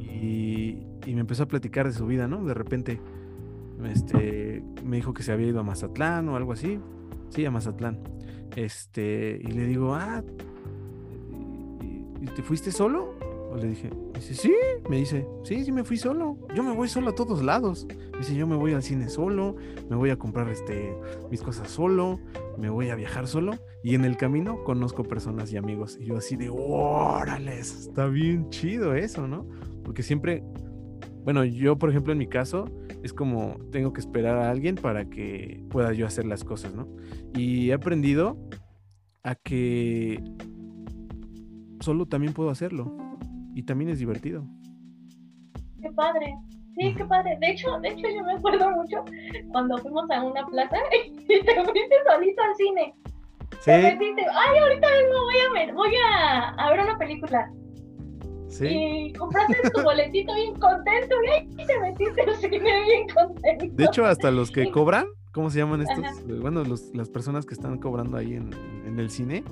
y, 0.01 0.79
y, 1.07 1.15
me 1.15 1.21
empezó 1.21 1.45
a 1.45 1.47
platicar 1.47 1.87
de 1.87 1.93
su 1.93 2.07
vida, 2.07 2.27
¿no? 2.29 2.45
De 2.45 2.55
repente 2.55 3.01
este, 3.85 4.63
me 4.85 4.97
dijo 4.97 5.13
que 5.13 5.23
se 5.23 5.33
había 5.33 5.49
ido 5.49 5.61
a 5.61 5.63
Mazatlán 5.63 6.29
o 6.29 6.37
algo 6.37 6.53
así. 6.53 6.79
Sí, 7.31 7.45
a 7.45 7.51
Mazatlán. 7.51 7.99
Este, 8.57 9.41
y 9.43 9.51
le 9.53 9.67
digo, 9.67 9.95
ah, 9.95 10.23
¿y 12.21 12.27
te 12.27 12.43
fuiste 12.43 12.71
solo? 12.71 13.15
O 13.51 13.57
le 13.57 13.69
dije, 13.69 13.91
dice, 14.15 14.35
sí, 14.35 14.55
me 14.89 14.97
dice, 14.97 15.27
sí, 15.43 15.65
sí 15.65 15.73
me 15.73 15.85
fui 15.85 15.99
solo. 15.99 16.39
Yo 16.55 16.63
me 16.63 16.73
voy 16.73 16.89
solo 16.89 17.11
a 17.11 17.15
todos 17.15 17.43
lados. 17.43 17.87
dice, 18.19 18.35
yo 18.35 18.47
me 18.47 18.57
voy 18.57 18.73
al 18.73 18.83
cine 18.83 19.09
solo, 19.09 19.57
me 19.91 19.97
voy 19.97 20.11
a 20.11 20.17
comprar 20.17 20.49
este, 20.49 20.95
mis 21.31 21.43
cosas 21.43 21.71
solo, 21.71 22.19
me 22.57 22.71
voy 22.71 22.91
a 22.91 22.95
viajar 22.95 23.27
solo. 23.27 23.59
Y 23.83 23.95
en 23.95 24.05
el 24.05 24.17
camino 24.17 24.65
conozco 24.65 25.05
personas 25.05 25.53
y 25.53 25.57
amigos. 25.57 25.99
Y 26.01 26.07
yo 26.07 26.17
así 26.17 26.37
de, 26.37 26.49
órale, 26.51 27.59
está 27.59 28.07
bien 28.07 28.49
chido 28.51 28.95
eso, 28.95 29.27
¿no? 29.27 29.47
Porque 29.85 30.03
siempre, 30.03 30.43
bueno, 31.25 31.45
yo 31.45 31.79
por 31.79 31.91
ejemplo 31.91 32.13
en 32.13 32.19
mi 32.19 32.27
caso, 32.27 32.67
es 33.03 33.13
como 33.13 33.57
tengo 33.71 33.93
que 33.93 34.01
esperar 34.01 34.39
a 34.39 34.51
alguien 34.51 34.75
para 34.75 35.05
que 35.09 35.63
pueda 35.71 35.93
yo 35.93 36.07
hacer 36.07 36.25
las 36.25 36.45
cosas, 36.45 36.75
¿no? 36.75 36.89
Y 37.35 37.71
he 37.71 37.73
aprendido 37.73 38.37
a 39.23 39.35
que 39.35 40.23
solo 41.81 42.07
también 42.07 42.33
puedo 42.33 42.51
hacerlo 42.51 42.97
y 43.55 43.63
también 43.63 43.91
es 43.91 43.99
divertido. 43.99 44.45
Qué 45.81 45.91
padre. 45.93 46.35
Sí, 46.77 46.95
qué 46.97 47.05
padre. 47.05 47.37
De 47.41 47.51
hecho, 47.51 47.79
de 47.81 47.89
hecho 47.89 48.09
yo 48.09 48.25
me 48.25 48.33
acuerdo 48.33 48.71
mucho 48.71 49.05
cuando 49.51 49.77
fuimos 49.79 50.11
a 50.11 50.25
una 50.25 50.47
plaza 50.47 50.77
y 51.07 51.27
te 51.27 51.55
fuiste 51.65 51.97
solito 52.07 52.43
al 52.43 52.55
cine. 52.57 52.95
Sí. 53.61 53.71
Te 53.71 53.83
metiste, 53.83 54.23
ay, 54.23 54.59
ahorita 54.59 54.89
mismo 54.89 55.25
voy 55.25 55.37
a 55.39 55.53
ver, 55.53 55.75
voy 55.75 55.93
a, 55.95 56.49
a 56.51 56.71
ver 56.71 56.81
una 56.81 56.99
película. 56.99 57.53
Sí. 58.53 58.67
Y 58.67 59.13
compraste 59.15 59.71
tu 59.71 59.83
boletito 59.83 60.35
bien 60.35 60.55
contento 60.61 61.17
y 61.25 61.67
te 61.67 61.81
metiste 61.81 62.21
al 62.21 62.37
cine 62.37 62.59
bien 62.59 63.07
contento. 63.15 63.67
De 63.75 63.85
hecho, 63.85 64.05
hasta 64.05 64.31
los 64.31 64.51
que 64.51 64.71
cobran, 64.71 65.07
¿cómo 65.33 65.49
se 65.49 65.59
llaman 65.59 65.81
estos? 65.81 66.27
Bueno, 66.41 66.63
los, 66.63 66.95
las 66.95 67.09
personas 67.09 67.47
que 67.47 67.55
están 67.55 67.79
cobrando 67.79 68.19
ahí 68.19 68.35
en, 68.35 68.51
en 68.87 68.99
el 68.99 69.09
cine, 69.09 69.43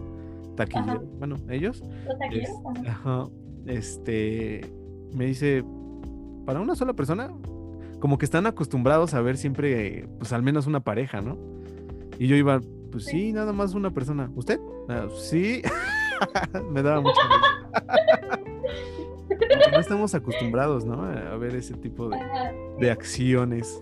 taquilleros, 0.56 1.02
bueno, 1.18 1.36
ellos. 1.48 1.82
Los 2.06 2.18
taquilleros. 2.18 2.56
ajá, 2.86 3.26
este, 3.66 4.70
me 5.14 5.24
dice, 5.24 5.64
para 6.44 6.60
una 6.60 6.74
sola 6.74 6.92
persona, 6.92 7.32
como 8.00 8.18
que 8.18 8.26
están 8.26 8.44
acostumbrados 8.44 9.14
a 9.14 9.22
ver 9.22 9.38
siempre, 9.38 10.08
pues 10.18 10.32
al 10.34 10.42
menos 10.42 10.66
una 10.66 10.80
pareja, 10.80 11.22
¿no? 11.22 11.38
Y 12.18 12.26
yo 12.26 12.36
iba, 12.36 12.60
pues 12.92 13.06
sí, 13.06 13.32
nada 13.32 13.54
más 13.54 13.72
una 13.72 13.92
persona. 13.92 14.30
¿Usted? 14.34 14.60
Ah, 14.90 15.06
sí. 15.16 15.62
me 16.70 16.82
daba 16.82 17.00
mucho 17.00 17.20
no 19.72 19.78
estamos 19.78 20.14
acostumbrados, 20.14 20.84
¿no? 20.84 21.02
A 21.04 21.36
ver 21.36 21.54
ese 21.54 21.74
tipo 21.74 22.08
de, 22.08 22.18
de 22.78 22.90
acciones. 22.90 23.80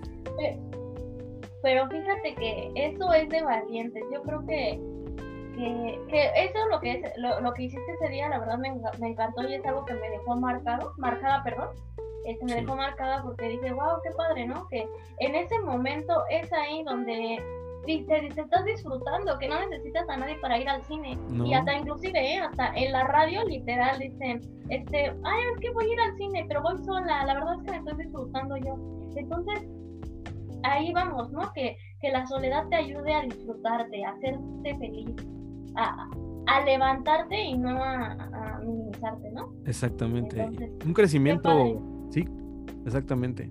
Pero 1.62 1.88
fíjate 1.88 2.34
que 2.34 2.70
eso 2.74 3.12
es 3.12 3.28
de 3.28 3.42
valientes. 3.42 4.02
Yo 4.12 4.22
creo 4.22 4.46
que 4.46 4.80
que, 6.08 6.30
eso 6.36 6.66
lo 6.70 6.80
que 6.80 6.92
es, 6.92 7.12
lo, 7.16 7.52
que 7.52 7.64
hiciste 7.64 7.92
ese 7.92 8.08
día, 8.10 8.28
la 8.28 8.38
verdad 8.38 8.58
me, 8.58 8.72
me, 9.00 9.08
encantó 9.08 9.42
y 9.42 9.54
es 9.54 9.66
algo 9.66 9.84
que 9.84 9.94
me 9.94 10.08
dejó 10.08 10.36
marcado, 10.36 10.92
marcada, 10.98 11.42
perdón, 11.42 11.70
este, 12.24 12.44
me 12.44 12.54
dejó 12.54 12.76
marcada 12.76 13.22
porque 13.22 13.48
dije, 13.48 13.72
wow, 13.72 14.00
qué 14.04 14.10
padre, 14.12 14.46
¿no? 14.46 14.68
Que 14.68 14.88
en 15.18 15.34
ese 15.34 15.58
momento 15.60 16.22
es 16.30 16.52
ahí 16.52 16.84
donde 16.84 17.42
te, 17.96 18.26
estás 18.26 18.64
disfrutando, 18.64 19.38
que 19.38 19.48
no 19.48 19.56
necesitas 19.68 20.08
a 20.08 20.16
nadie 20.16 20.36
para 20.40 20.58
ir 20.58 20.68
al 20.68 20.82
cine. 20.84 21.18
Y 21.44 21.54
hasta 21.54 21.76
inclusive, 21.76 22.34
¿eh? 22.34 22.38
hasta 22.38 22.74
en 22.74 22.92
la 22.92 23.04
radio 23.04 23.44
literal 23.44 23.98
dicen, 23.98 24.40
este, 24.68 25.12
ay, 25.24 25.42
es 25.54 25.60
que 25.60 25.70
voy 25.70 25.86
a 25.86 25.92
ir 25.92 26.00
al 26.00 26.16
cine, 26.16 26.44
pero 26.48 26.62
voy 26.62 26.78
sola, 26.84 27.24
la 27.24 27.34
verdad 27.34 27.54
es 27.56 27.62
que 27.64 27.70
me 27.70 27.76
estoy 27.78 28.04
disfrutando 28.04 28.56
yo. 28.58 28.74
Entonces, 29.16 29.68
ahí 30.64 30.92
vamos, 30.92 31.30
¿no? 31.32 31.50
Que, 31.54 31.76
que 32.00 32.10
la 32.10 32.26
soledad 32.26 32.68
te 32.68 32.76
ayude 32.76 33.12
a 33.12 33.22
disfrutarte, 33.22 34.04
a 34.04 34.10
hacerte 34.10 34.78
feliz 34.78 35.16
a, 35.78 36.64
levantarte 36.64 37.40
y 37.40 37.56
no 37.56 37.82
a, 37.82 38.60
minimizarte, 38.64 39.30
¿no? 39.32 39.52
Exactamente. 39.66 40.42
un 40.84 40.92
crecimiento, 40.92 41.80
sí, 42.10 42.26
exactamente. 42.84 43.50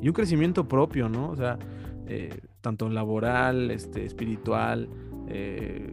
Y 0.00 0.08
un 0.08 0.14
crecimiento 0.14 0.66
propio, 0.66 1.08
¿no? 1.08 1.30
O 1.30 1.36
sea, 1.36 1.58
eh, 2.06 2.38
tanto 2.66 2.88
laboral, 2.88 3.70
este, 3.70 4.04
espiritual, 4.04 4.88
eh, 5.28 5.92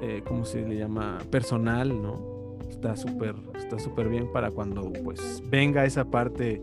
eh, 0.00 0.22
¿cómo 0.26 0.46
se 0.46 0.66
le 0.66 0.78
llama? 0.78 1.18
Personal, 1.30 1.90
¿no? 2.00 2.56
Está 2.70 2.96
súper, 2.96 3.34
está 3.54 3.78
súper 3.78 4.08
bien 4.08 4.32
para 4.32 4.50
cuando 4.50 4.90
pues 5.04 5.42
venga 5.50 5.84
esa 5.84 6.06
parte, 6.06 6.62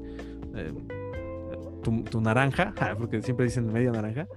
tu, 1.84 2.02
tu, 2.06 2.22
naranja, 2.22 2.74
porque 2.98 3.22
siempre 3.22 3.46
dicen 3.46 3.72
media 3.72 3.92
naranja, 3.92 4.28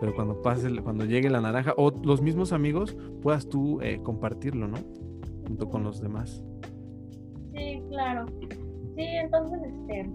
pero 0.00 0.14
cuando 0.14 0.40
pase, 0.40 0.74
cuando 0.80 1.04
llegue 1.04 1.28
la 1.28 1.42
naranja 1.42 1.74
o 1.76 1.90
los 2.02 2.22
mismos 2.22 2.54
amigos, 2.54 2.96
puedas 3.20 3.50
tú 3.50 3.82
eh, 3.82 4.00
compartirlo, 4.02 4.66
¿no? 4.66 4.78
Junto 5.46 5.68
con 5.68 5.84
los 5.84 6.00
demás. 6.00 6.42
Sí, 7.54 7.82
claro. 7.90 8.24
Sí, 8.96 9.04
entonces, 9.04 9.60
este, 9.62 10.10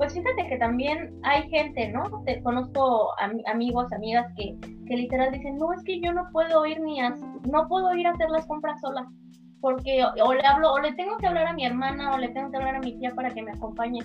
pues 0.00 0.14
fíjate 0.14 0.48
que 0.48 0.56
también 0.56 1.20
hay 1.24 1.46
gente, 1.50 1.92
¿no? 1.92 2.22
Te 2.24 2.42
conozco 2.42 3.10
amigos, 3.52 3.92
amigas 3.92 4.32
que, 4.34 4.56
que 4.86 4.96
literal 4.96 5.30
dicen, 5.30 5.58
no, 5.58 5.74
es 5.74 5.84
que 5.84 6.00
yo 6.00 6.10
no 6.14 6.26
puedo 6.32 6.64
ir 6.64 6.80
ni 6.80 7.02
a, 7.02 7.10
no 7.10 7.68
puedo 7.68 7.94
ir 7.94 8.06
a 8.06 8.12
hacer 8.12 8.30
las 8.30 8.46
compras 8.46 8.80
sola, 8.80 9.06
porque 9.60 10.02
o, 10.24 10.32
le 10.32 10.40
hablo, 10.46 10.72
o 10.72 10.78
le 10.78 10.94
tengo 10.94 11.18
que 11.18 11.26
hablar 11.26 11.48
a 11.48 11.52
mi 11.52 11.66
hermana, 11.66 12.14
o 12.14 12.16
le 12.16 12.28
tengo 12.28 12.50
que 12.50 12.56
hablar 12.56 12.76
a 12.76 12.80
mi 12.80 12.98
tía 12.98 13.10
para 13.14 13.28
que 13.28 13.42
me 13.42 13.50
acompañe. 13.50 14.00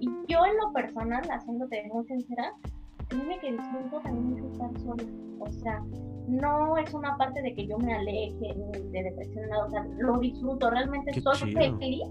Y 0.00 0.06
yo 0.26 0.38
en 0.46 0.56
lo 0.56 0.72
personal, 0.72 1.22
haciéndote 1.30 1.86
muy 1.92 2.06
sincera, 2.06 2.54
dime 3.10 3.38
que 3.38 3.52
disfruto 3.52 4.00
también 4.00 4.30
mucho 4.30 4.52
estar 4.52 4.80
sola. 4.80 5.04
O 5.38 5.52
sea, 5.52 5.82
no 6.28 6.78
es 6.78 6.94
una 6.94 7.14
parte 7.18 7.42
de 7.42 7.54
que 7.54 7.66
yo 7.66 7.76
me 7.76 7.92
aleje 7.92 8.54
de 8.90 9.02
depresión, 9.02 9.50
nada. 9.50 9.66
O 9.66 9.68
sea, 9.68 9.86
lo 9.98 10.18
disfruto. 10.18 10.70
Realmente 10.70 11.10
estoy 11.10 11.52
feliz 11.52 12.08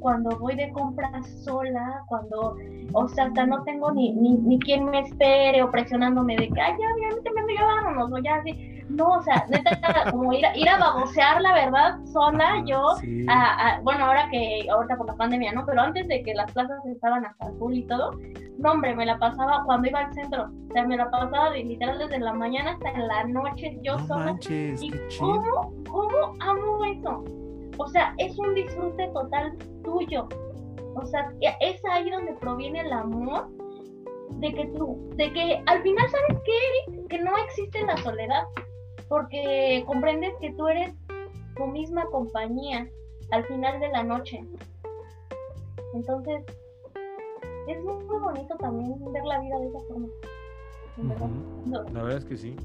cuando 0.00 0.38
voy 0.38 0.54
de 0.56 0.70
compras 0.72 1.26
sola, 1.44 2.02
cuando, 2.06 2.56
o 2.92 3.08
sea, 3.08 3.26
hasta 3.26 3.46
no 3.46 3.62
tengo 3.64 3.90
ni, 3.92 4.12
ni, 4.12 4.34
ni 4.34 4.58
quien 4.58 4.84
me 4.86 5.00
espere 5.00 5.62
o 5.62 5.70
presionándome 5.70 6.36
de 6.36 6.48
que, 6.48 6.60
ay, 6.60 6.72
ya, 6.78 7.10
ya, 7.10 7.16
ya, 7.54 7.64
vámonos, 7.64 8.12
o 8.12 8.18
ya, 8.18 8.36
así. 8.36 8.74
No, 8.88 9.18
o 9.18 9.22
sea, 9.22 9.44
neta, 9.50 10.10
como 10.10 10.32
ir 10.32 10.46
a, 10.46 10.56
ir 10.56 10.68
a 10.68 10.78
babosear, 10.78 11.42
la 11.42 11.52
verdad, 11.52 11.98
sola, 12.06 12.62
yo, 12.64 12.82
a, 13.28 13.80
bueno, 13.82 14.06
ahora 14.06 14.28
que, 14.30 14.66
ahorita 14.70 14.96
por 14.96 15.06
la 15.06 15.14
pandemia, 15.14 15.52
¿no? 15.52 15.66
Pero 15.66 15.82
antes 15.82 16.08
de 16.08 16.22
que 16.22 16.34
las 16.34 16.50
plazas 16.52 16.84
estaban 16.86 17.26
hasta 17.26 17.52
full 17.58 17.74
y 17.74 17.82
todo, 17.82 18.12
no, 18.58 18.72
hombre, 18.72 18.94
me 18.94 19.04
la 19.04 19.18
pasaba 19.18 19.62
cuando 19.64 19.88
iba 19.88 20.00
al 20.00 20.14
centro, 20.14 20.50
o 20.70 20.72
sea, 20.72 20.86
me 20.86 20.96
la 20.96 21.10
pasaba 21.10 21.50
de, 21.50 21.64
literal 21.64 21.98
desde 21.98 22.18
la 22.18 22.32
mañana 22.32 22.72
hasta 22.72 22.98
la 22.98 23.24
noche, 23.24 23.78
yo 23.82 23.98
sola. 24.00 24.24
Manches, 24.24 24.82
y 24.82 24.90
¿cómo, 25.18 25.72
cómo 25.90 26.34
amo 26.40 26.84
eso? 26.86 27.24
O 27.78 27.86
sea, 27.86 28.14
es 28.18 28.36
un 28.38 28.54
disfrute 28.54 29.08
total 29.08 29.56
tuyo. 29.84 30.28
O 30.94 31.04
sea, 31.06 31.32
es 31.60 31.80
ahí 31.84 32.10
donde 32.10 32.32
proviene 32.34 32.80
el 32.80 32.92
amor 32.92 33.48
de 34.40 34.52
que 34.52 34.66
tú, 34.76 35.10
de 35.16 35.32
que 35.32 35.62
al 35.66 35.82
final 35.82 36.10
sabes 36.10 36.42
que 36.44 36.92
Eric, 36.92 37.08
que 37.08 37.18
no 37.20 37.36
existe 37.36 37.84
la 37.84 37.96
soledad, 37.98 38.44
porque 39.08 39.84
comprendes 39.86 40.34
que 40.40 40.52
tú 40.52 40.66
eres 40.68 40.94
tu 41.56 41.66
misma 41.66 42.04
compañía 42.06 42.88
al 43.30 43.44
final 43.44 43.80
de 43.80 43.88
la 43.88 44.02
noche. 44.02 44.44
Entonces, 45.94 46.44
es 47.68 47.84
muy, 47.84 48.04
bonito 48.18 48.56
también 48.56 49.12
ver 49.12 49.24
la 49.24 49.40
vida 49.40 49.58
de 49.58 49.68
esa 49.68 49.80
forma. 49.88 50.08
la 51.92 52.02
verdad 52.02 52.18
es 52.18 52.24
que 52.24 52.36
sí. 52.36 52.56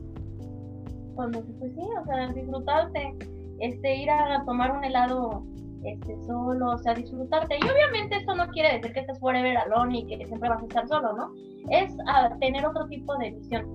Cuando, 1.15 1.41
pues 1.59 1.71
sí, 1.75 1.81
o 1.81 2.05
sea, 2.05 2.33
disfrutarte 2.33 3.15
este, 3.63 3.95
ir 3.95 4.11
a 4.11 4.43
tomar 4.45 4.75
un 4.75 4.83
helado 4.83 5.45
este, 5.85 6.17
solo, 6.25 6.71
o 6.71 6.77
sea, 6.77 6.93
disfrutarte. 6.93 7.55
Y 7.55 7.63
obviamente 7.63 8.17
esto 8.17 8.35
no 8.35 8.47
quiere 8.49 8.73
decir 8.73 8.91
que 8.93 8.99
estés 8.99 9.19
forever 9.19 9.57
alone 9.57 9.99
y 9.99 10.05
que 10.05 10.25
siempre 10.27 10.49
vas 10.49 10.61
a 10.61 10.65
estar 10.65 10.87
solo, 10.87 11.13
¿no? 11.13 11.31
Es 11.69 11.95
a 12.07 12.37
tener 12.39 12.65
otro 12.65 12.87
tipo 12.87 13.15
de 13.17 13.31
visión. 13.31 13.65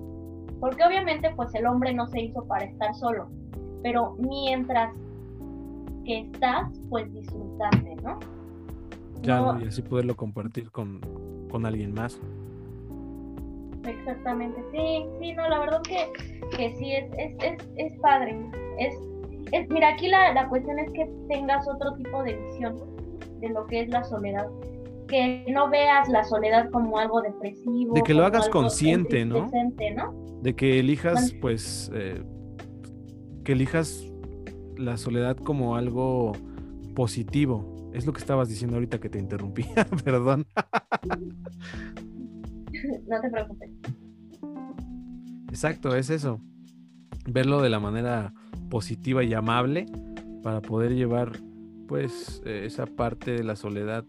Porque 0.59 0.83
obviamente 0.83 1.31
pues 1.35 1.53
el 1.55 1.65
hombre 1.65 1.93
no 1.93 2.07
se 2.07 2.21
hizo 2.21 2.45
para 2.45 2.65
estar 2.65 2.93
solo, 2.95 3.29
pero 3.81 4.15
mientras 4.19 4.93
que 6.05 6.19
estás, 6.19 6.69
pues 6.89 7.11
disfrutarte, 7.13 7.95
¿no? 8.03 8.19
Claro, 9.23 9.59
y 9.59 9.67
así 9.67 9.81
poderlo 9.81 10.15
compartir 10.15 10.69
con, 10.71 11.01
con 11.49 11.65
alguien 11.65 11.93
más. 11.93 12.19
Exactamente, 13.85 14.61
sí, 14.71 15.05
sí, 15.19 15.33
no, 15.33 15.47
la 15.49 15.59
verdad 15.59 15.81
que, 15.81 16.11
que 16.55 16.75
sí, 16.75 16.91
es, 16.91 17.11
es, 17.17 17.35
es, 17.41 17.69
es 17.77 17.99
padre, 18.01 18.37
es 18.77 18.93
mira, 19.69 19.89
aquí 19.89 20.07
la, 20.07 20.33
la, 20.33 20.47
cuestión 20.47 20.79
es 20.79 20.91
que 20.91 21.09
tengas 21.27 21.67
otro 21.67 21.93
tipo 21.95 22.23
de 22.23 22.35
visión 22.35 22.77
de 23.39 23.49
lo 23.49 23.65
que 23.67 23.81
es 23.81 23.89
la 23.89 24.03
soledad. 24.03 24.47
que 25.07 25.45
no 25.49 25.69
veas 25.69 26.07
la 26.09 26.23
soledad 26.23 26.69
como 26.69 26.99
algo 26.99 27.21
depresivo. 27.21 27.93
De 27.93 28.03
que 28.03 28.13
lo 28.13 28.25
hagas 28.25 28.47
consciente, 28.49 29.25
¿no? 29.25 29.49
De 30.41 30.55
que 30.55 30.79
elijas, 30.79 31.33
pues, 31.41 31.91
eh, 31.93 32.23
que 33.43 33.53
elijas 33.53 34.05
la 34.77 34.97
soledad 34.97 35.35
como 35.37 35.75
algo 35.75 36.33
positivo. 36.95 37.75
Es 37.93 38.05
lo 38.05 38.13
que 38.13 38.19
estabas 38.19 38.49
diciendo 38.49 38.75
ahorita 38.75 38.99
que 38.99 39.09
te 39.09 39.17
interrumpí, 39.17 39.65
perdón. 40.03 40.45
no 43.07 43.21
te 43.21 43.29
preocupes. 43.29 43.71
Exacto, 45.49 45.95
es 45.95 46.11
eso. 46.11 46.39
Verlo 47.25 47.61
de 47.61 47.69
la 47.69 47.79
manera 47.79 48.33
positiva 48.69 49.23
y 49.23 49.33
amable 49.33 49.85
para 50.43 50.61
poder 50.61 50.95
llevar, 50.95 51.31
pues, 51.87 52.41
eh, 52.45 52.63
esa 52.65 52.85
parte 52.85 53.31
de 53.31 53.43
la 53.43 53.55
soledad 53.55 54.05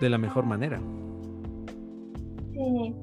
de 0.00 0.10
la 0.10 0.18
mejor 0.18 0.44
manera. 0.46 0.80
Sí, 2.52 2.94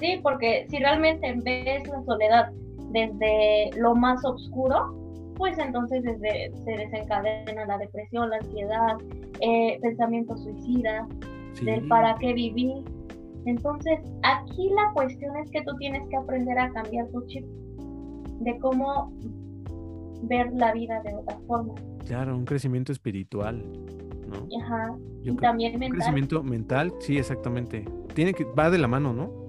sí, 0.00 0.20
porque 0.22 0.66
si 0.68 0.78
realmente 0.78 1.34
ves 1.44 1.86
la 1.88 2.02
soledad 2.04 2.50
desde 2.92 3.70
lo 3.78 3.94
más 3.94 4.24
oscuro, 4.24 4.94
pues 5.36 5.58
entonces 5.58 6.02
desde, 6.02 6.52
se 6.64 6.70
desencadena 6.70 7.64
la 7.66 7.78
depresión, 7.78 8.30
la 8.30 8.36
ansiedad, 8.36 8.96
eh, 9.40 9.78
pensamientos 9.80 10.42
suicidas, 10.42 11.08
Sí. 11.54 11.64
del 11.66 11.86
para 11.88 12.14
qué 12.16 12.32
vivir. 12.32 12.84
Entonces, 13.44 13.98
aquí 14.22 14.70
la 14.70 14.90
cuestión 14.94 15.36
es 15.38 15.50
que 15.50 15.62
tú 15.62 15.76
tienes 15.78 16.06
que 16.08 16.16
aprender 16.16 16.58
a 16.58 16.70
cambiar 16.72 17.08
tu 17.08 17.26
chip 17.26 17.44
de 18.40 18.58
cómo 18.60 19.12
ver 20.22 20.52
la 20.54 20.72
vida 20.72 21.00
de 21.02 21.14
otra 21.14 21.38
forma. 21.46 21.74
Claro, 22.06 22.36
un 22.36 22.44
crecimiento 22.44 22.92
espiritual, 22.92 23.62
¿no? 24.28 24.46
Ajá. 24.64 24.94
Yo 25.22 25.32
y 25.32 25.36
creo- 25.36 25.50
también 25.50 25.74
Un 25.74 25.80
mental. 25.80 25.98
crecimiento 25.98 26.42
mental, 26.42 26.92
sí, 27.00 27.18
exactamente. 27.18 27.84
Tiene 28.14 28.34
que, 28.34 28.44
va 28.44 28.70
de 28.70 28.78
la 28.78 28.88
mano, 28.88 29.12
¿no? 29.12 29.42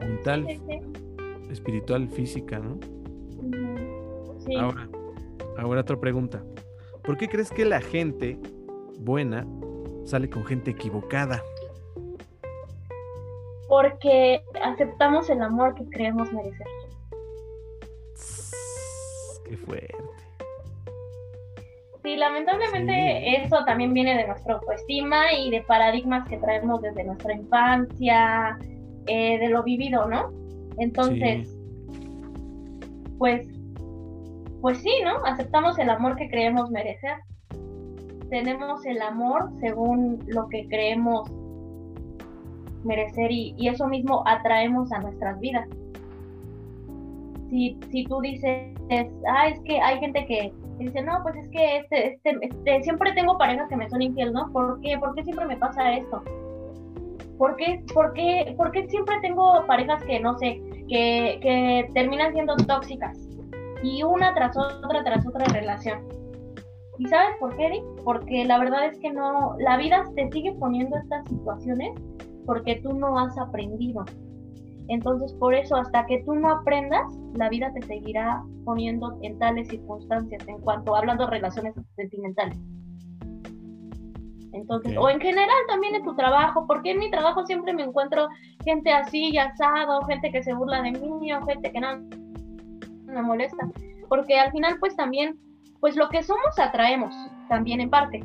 Mental, 0.00 0.46
sí, 0.48 0.60
sí, 0.68 0.78
espiritual, 1.50 2.08
física, 2.08 2.58
¿no? 2.58 2.78
Ahora, 4.58 4.88
ahora 5.58 5.80
otra 5.82 5.98
pregunta. 5.98 6.42
¿Por 7.02 7.16
qué 7.16 7.28
crees 7.28 7.50
que 7.50 7.64
la 7.64 7.80
gente 7.80 8.38
buena 9.00 9.46
sale 10.04 10.28
con 10.30 10.44
gente 10.44 10.70
equivocada? 10.72 11.42
Porque 13.68 14.42
aceptamos 14.62 15.30
el 15.30 15.40
amor 15.42 15.74
que 15.74 15.84
creemos 15.86 16.32
merecer. 16.32 16.66
Qué 19.48 19.56
fuerte. 19.56 19.94
Sí, 22.02 22.16
lamentablemente 22.16 22.92
Sí. 22.92 23.44
eso 23.44 23.64
también 23.64 23.94
viene 23.94 24.16
de 24.16 24.26
nuestra 24.26 24.54
autoestima 24.54 25.32
y 25.32 25.50
de 25.50 25.62
paradigmas 25.62 26.28
que 26.28 26.36
traemos 26.38 26.82
desde 26.82 27.04
nuestra 27.04 27.32
infancia, 27.32 28.58
eh, 29.06 29.38
de 29.38 29.48
lo 29.48 29.62
vivido, 29.62 30.08
¿no? 30.08 30.32
Entonces, 30.78 31.56
pues, 33.18 33.46
pues 34.60 34.78
sí, 34.78 34.90
¿no? 35.04 35.24
Aceptamos 35.24 35.78
el 35.78 35.90
amor 35.90 36.16
que 36.16 36.28
creemos 36.28 36.70
merecer. 36.70 37.18
Tenemos 38.30 38.84
el 38.84 39.00
amor 39.00 39.50
según 39.60 40.18
lo 40.26 40.48
que 40.48 40.66
creemos 40.66 41.30
merecer 42.82 43.30
y, 43.30 43.54
y 43.58 43.68
eso 43.68 43.86
mismo 43.86 44.24
atraemos 44.26 44.90
a 44.90 44.98
nuestras 44.98 45.38
vidas. 45.38 45.68
Si, 47.52 47.78
si 47.90 48.04
tú 48.04 48.18
dices, 48.22 48.72
ah, 49.28 49.48
es 49.48 49.60
que 49.60 49.78
hay 49.78 49.98
gente 49.98 50.24
que 50.24 50.50
dice, 50.78 51.02
no, 51.02 51.22
pues 51.22 51.36
es 51.36 51.48
que 51.50 51.76
este, 51.76 52.14
este, 52.14 52.38
este, 52.40 52.82
siempre 52.82 53.12
tengo 53.12 53.36
parejas 53.36 53.68
que 53.68 53.76
me 53.76 53.90
son 53.90 54.00
infiel, 54.00 54.32
¿no? 54.32 54.50
¿Por 54.52 54.80
qué? 54.80 54.96
¿Por 54.96 55.14
qué 55.14 55.22
siempre 55.22 55.44
me 55.44 55.58
pasa 55.58 55.92
esto? 55.92 56.22
¿Por 57.36 57.56
qué, 57.56 57.84
siempre 58.88 59.16
tengo 59.20 59.66
parejas 59.66 60.02
que, 60.04 60.18
no 60.18 60.38
sé, 60.38 60.62
que, 60.88 61.38
que 61.42 61.90
terminan 61.92 62.32
siendo 62.32 62.56
tóxicas? 62.56 63.18
Y 63.82 64.02
una 64.02 64.32
tras 64.32 64.56
otra, 64.56 65.04
tras 65.04 65.26
otra 65.26 65.44
relación. 65.52 66.00
¿Y 66.98 67.06
sabes 67.06 67.36
por 67.38 67.54
qué, 67.58 67.66
Eric? 67.66 67.84
Porque 68.02 68.46
la 68.46 68.58
verdad 68.58 68.86
es 68.86 68.98
que 68.98 69.12
no, 69.12 69.56
la 69.58 69.76
vida 69.76 70.04
te 70.16 70.30
sigue 70.30 70.54
poniendo 70.54 70.96
estas 70.96 71.28
situaciones 71.28 71.92
porque 72.46 72.76
tú 72.76 72.94
no 72.94 73.18
has 73.18 73.36
aprendido. 73.36 74.06
Entonces, 74.88 75.32
por 75.34 75.54
eso, 75.54 75.76
hasta 75.76 76.06
que 76.06 76.22
tú 76.24 76.34
no 76.34 76.50
aprendas, 76.50 77.04
la 77.34 77.48
vida 77.48 77.72
te 77.72 77.82
seguirá 77.86 78.42
poniendo 78.64 79.16
en 79.22 79.38
tales 79.38 79.68
circunstancias, 79.68 80.46
en 80.46 80.58
cuanto 80.58 80.94
hablando 80.94 81.24
de 81.24 81.30
relaciones 81.30 81.74
sentimentales. 81.96 82.58
Entonces, 84.52 84.96
o 84.98 85.08
en 85.08 85.20
general 85.20 85.56
también 85.68 85.94
en 85.94 86.04
tu 86.04 86.14
trabajo, 86.14 86.66
porque 86.66 86.90
en 86.90 86.98
mi 86.98 87.10
trabajo 87.10 87.44
siempre 87.46 87.72
me 87.72 87.84
encuentro 87.84 88.28
gente 88.64 88.92
así 88.92 89.30
y 89.30 89.38
asado, 89.38 90.02
gente 90.02 90.30
que 90.30 90.42
se 90.42 90.52
burla 90.52 90.82
de 90.82 90.92
mí, 90.92 91.32
o 91.32 91.46
gente 91.46 91.72
que 91.72 91.80
no 91.80 91.88
me 93.06 93.22
molesta, 93.22 93.68
porque 94.08 94.38
al 94.38 94.52
final 94.52 94.76
pues 94.78 94.94
también, 94.94 95.38
pues 95.80 95.96
lo 95.96 96.08
que 96.10 96.22
somos 96.22 96.58
atraemos, 96.58 97.14
también 97.48 97.80
en 97.80 97.90
parte, 97.90 98.22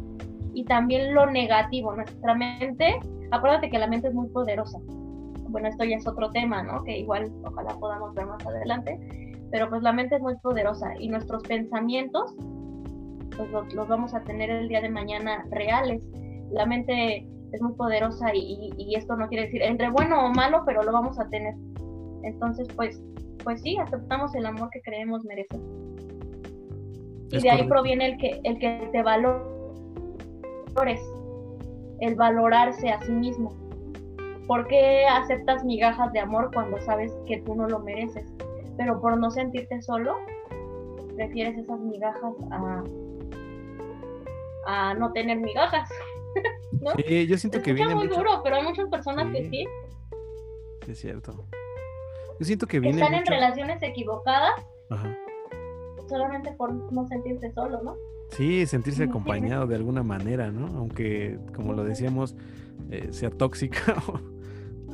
y 0.54 0.65
también 0.65 1.13
lo 1.13 1.26
negativo, 1.28 1.96
nuestra 1.96 2.36
mente, 2.36 3.00
acuérdate 3.32 3.70
que 3.70 3.80
la 3.80 3.88
mente 3.88 4.10
es 4.10 4.13
muy 4.13 4.28
poderosa, 4.30 4.80
bueno, 5.50 5.68
esto 5.68 5.84
ya 5.84 5.96
es 5.98 6.08
otro 6.08 6.30
tema, 6.32 6.64
¿no? 6.64 6.84
Que 6.84 7.00
igual 7.00 7.32
ojalá 7.44 7.74
podamos 7.80 8.14
ver 8.14 8.26
más 8.26 8.46
adelante, 8.46 9.00
pero 9.52 9.70
pues 9.70 9.82
la 9.82 9.94
mente 9.94 10.16
es 10.16 10.22
muy 10.22 10.36
poderosa 10.38 10.94
y 11.00 11.08
nuestros 11.10 11.44
pensamientos 11.44 12.34
pues 13.36 13.50
los, 13.52 13.74
los 13.74 13.88
vamos 13.88 14.14
a 14.14 14.22
tener 14.24 14.50
el 14.50 14.68
día 14.68 14.82
de 14.82 14.90
mañana 14.90 15.46
reales. 15.52 16.04
La 16.52 16.66
mente 16.66 17.28
es 17.52 17.62
muy 17.62 17.74
poderosa 17.74 18.34
y, 18.34 18.40
y- 18.40 18.74
y 18.78 18.96
esto 18.96 19.16
no 19.16 19.28
quiere 19.28 19.46
decir 19.46 19.62
entre 19.62 19.90
bueno 19.92 20.26
o 20.26 20.30
malo, 20.30 20.64
pero 20.66 20.82
lo 20.84 20.92
vamos 20.92 21.20
a 21.20 21.28
tener. 21.30 21.54
Entonces, 22.24 22.68
pues, 22.76 23.02
pues 23.44 23.62
sí, 23.62 23.78
aceptamos 23.78 24.34
el 24.36 24.46
amor 24.46 24.70
que 24.72 24.82
creemos 24.82 25.24
merecer. 25.24 25.60
Y 27.32 27.42
de 27.42 27.50
ahí 27.52 27.68
proviene 27.68 28.06
el 28.08 28.18
que, 28.18 28.40
el 28.44 28.58
que 28.60 28.90
te 28.92 29.04
valores, 29.04 29.40
el 32.00 32.16
valorarse 32.16 32.90
a 32.90 33.02
sí 33.02 33.12
mismo. 33.12 33.54
¿Por 34.48 34.68
qué 34.68 35.06
aceptas 35.06 35.64
migajas 35.66 36.12
de 36.14 36.20
amor 36.20 36.50
cuando 36.54 36.80
sabes 36.82 37.12
que 37.28 37.42
tú 37.42 37.56
no 37.56 37.68
lo 37.68 37.80
mereces? 37.80 38.26
Pero 38.78 39.00
por 39.02 39.18
no 39.18 39.30
sentirte 39.30 39.82
solo, 39.82 40.16
prefieres 41.16 41.58
esas 41.58 41.80
migajas 41.80 42.34
a, 42.52 42.84
a 44.66 44.94
no 44.94 45.12
tener 45.12 45.38
migajas. 45.40 45.90
¿no? 46.82 46.92
Sí, 46.96 47.28
yo 47.28 47.38
siento 47.38 47.58
Se 47.58 47.64
que 47.64 47.74
viene 47.74 47.96
muy 47.96 48.08
mucho. 48.08 48.20
duro, 48.20 48.42
pero 48.44 48.56
hay 48.58 48.64
muchas 48.64 48.88
personas 48.90 49.32
que 49.34 49.50
Sí. 49.50 49.66
es 50.92 51.00
cierto. 51.00 51.46
Yo 52.40 52.46
siento 52.46 52.68
que 52.68 52.80
viene 52.80 53.02
están 53.02 53.16
en 53.16 53.26
relaciones 53.26 53.82
equivocadas 53.82 54.52
Ajá. 54.92 55.18
solamente 56.08 56.52
por 56.54 56.72
no 56.94 57.08
sentirse 57.08 57.52
solo, 57.52 57.82
¿no? 57.82 57.96
Sí, 58.30 58.66
sentirse 58.68 59.04
acompañado 59.06 59.66
de 59.68 59.76
alguna 59.76 60.04
manera, 60.04 60.52
¿no? 60.52 60.68
Aunque, 60.78 61.40
como 61.56 61.74
lo 61.74 61.84
decíamos, 61.84 62.36
eh, 62.92 63.08
sea 63.12 63.32
tóxica 63.32 63.96
o, 64.08 64.20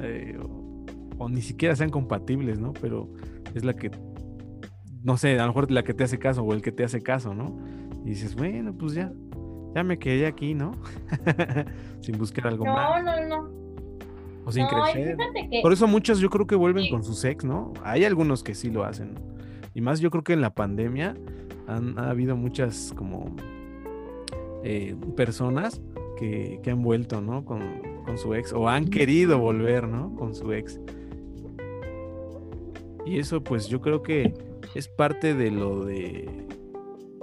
eh, 0.01 0.37
o- 0.41 0.85
o 1.17 1.29
ni 1.29 1.41
siquiera 1.41 1.75
sean 1.75 1.89
compatibles, 1.89 2.59
¿no? 2.59 2.73
Pero 2.73 3.09
es 3.53 3.63
la 3.63 3.73
que, 3.73 3.91
no 5.03 5.17
sé, 5.17 5.37
a 5.39 5.43
lo 5.43 5.47
mejor 5.49 5.71
la 5.71 5.83
que 5.83 5.93
te 5.93 6.03
hace 6.03 6.17
caso 6.19 6.43
o 6.43 6.53
el 6.53 6.61
que 6.61 6.71
te 6.71 6.83
hace 6.83 7.01
caso, 7.01 7.33
¿no? 7.33 7.57
Y 8.05 8.09
dices, 8.09 8.35
bueno, 8.35 8.73
pues 8.77 8.93
ya, 8.93 9.11
ya 9.75 9.83
me 9.83 9.97
quedé 9.99 10.25
aquí, 10.25 10.53
¿no? 10.53 10.71
sin 12.01 12.17
buscar 12.17 12.47
algo 12.47 12.65
No, 12.65 12.73
más 12.73 13.03
no, 13.03 13.27
no. 13.27 13.49
o 14.45 14.51
sin 14.51 14.63
No, 14.63 14.69
crecer. 14.69 15.15
que 15.49 15.59
Por 15.61 15.71
eso 15.71 15.87
muchos 15.87 16.19
yo 16.19 16.29
creo 16.29 16.47
que 16.47 16.55
vuelven 16.55 16.83
Sí. 16.85 16.89
con 16.89 17.03
sus 17.03 17.23
ex, 17.23 17.45
¿no? 17.45 17.73
Hay 17.83 18.03
algunos 18.05 18.43
que 18.43 18.55
sí 18.55 18.69
lo 18.71 18.83
hacen. 18.83 19.13
Y 19.75 19.81
más 19.81 19.99
yo 19.99 20.09
creo 20.11 20.23
que 20.23 20.33
en 20.33 20.41
la 20.41 20.53
pandemia 20.53 21.15
han 21.67 21.97
ha 21.97 22.09
habido 22.09 22.35
muchas 22.35 22.93
como 22.95 23.35
eh, 24.63 24.95
personas 25.15 25.81
que, 26.17 26.59
que 26.63 26.71
han 26.71 26.81
vuelto, 26.83 27.21
¿no? 27.21 27.43
Con, 27.45 27.61
con 28.03 28.17
su 28.17 28.33
ex 28.33 28.53
o 28.53 28.69
han 28.69 28.85
querido 28.85 29.39
volver, 29.39 29.87
¿no? 29.87 30.15
Con 30.15 30.35
su 30.35 30.51
ex. 30.53 30.79
Y 33.05 33.19
eso 33.19 33.43
pues 33.43 33.67
yo 33.67 33.81
creo 33.81 34.01
que 34.01 34.33
es 34.75 34.87
parte 34.87 35.33
de 35.33 35.51
lo 35.51 35.85
de, 35.85 36.47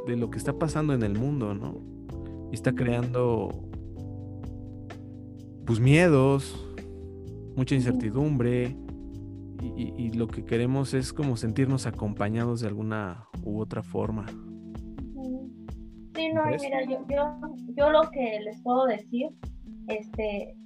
de 0.06 0.16
lo 0.16 0.30
que 0.30 0.38
está 0.38 0.58
pasando 0.58 0.92
en 0.92 1.02
el 1.02 1.18
mundo, 1.18 1.54
¿no? 1.54 1.80
Y 2.50 2.54
está 2.54 2.74
creando 2.74 3.48
pues 5.64 5.78
miedos, 5.78 6.66
mucha 7.56 7.74
incertidumbre 7.74 8.76
y, 9.62 10.10
lo 10.12 10.26
que 10.26 10.44
queremos 10.44 10.94
es 10.94 11.12
como 11.12 11.36
sentirnos 11.36 11.86
acompañados 11.86 12.60
de 12.60 12.68
alguna 12.68 13.28
u 13.44 13.60
otra 13.60 13.82
forma. 13.82 14.26
Sí, 16.14 16.32
no, 16.32 16.42
mira, 16.44 16.84
yo, 16.84 17.04
yo, 17.08 17.40
yo 17.76 17.90
lo 17.90 18.10
que 18.10 18.40
les 18.40 18.60
puedo 18.62 18.86
decir, 18.86 19.28
este, 19.88 20.56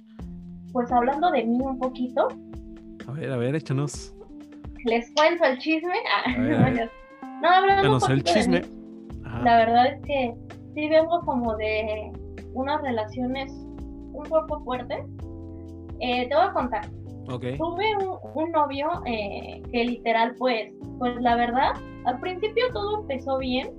pues 0.75 0.91
hablando 0.91 1.31
de 1.31 1.45
mí 1.45 1.57
un 1.61 1.79
poquito, 1.79 2.27
A 3.07 3.11
ver, 3.13 3.31
a 3.31 3.37
ver, 3.37 3.55
échanos. 3.55 4.13
les 4.83 5.09
cuento 5.13 5.45
el 5.45 5.57
chisme. 5.57 5.93
Ah, 6.13 6.33
ver, 6.37 6.91
no, 7.41 7.49
hablando 7.49 7.95
un 7.95 8.11
el 8.11 8.21
poquito 8.23 8.33
de 8.33 8.39
chisme. 8.39 8.59
mí, 8.59 9.41
la 9.45 9.55
verdad 9.55 9.87
es 9.87 10.01
que 10.01 10.35
sí 10.73 10.89
vengo 10.89 11.21
como 11.21 11.55
de 11.55 12.11
unas 12.53 12.81
relaciones 12.81 13.53
un 13.53 14.23
poco 14.27 14.59
fuerte. 14.65 15.01
Eh, 16.01 16.27
te 16.27 16.35
voy 16.35 16.43
a 16.45 16.51
contar. 16.51 16.85
Ok. 17.29 17.45
Tuve 17.57 17.85
un, 18.01 18.17
un 18.43 18.51
novio 18.51 18.89
eh, 19.05 19.63
que 19.71 19.85
literal, 19.85 20.35
pues, 20.37 20.73
pues 20.99 21.15
la 21.21 21.37
verdad, 21.37 21.71
al 22.03 22.19
principio 22.19 22.65
todo 22.73 22.99
empezó 22.99 23.37
bien, 23.37 23.69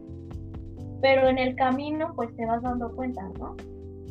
pero 1.02 1.28
en 1.28 1.37
el 1.37 1.54
camino, 1.56 2.11
pues 2.16 2.35
te 2.37 2.46
vas 2.46 2.62
dando 2.62 2.90
cuenta, 2.96 3.20
¿no? 3.38 3.54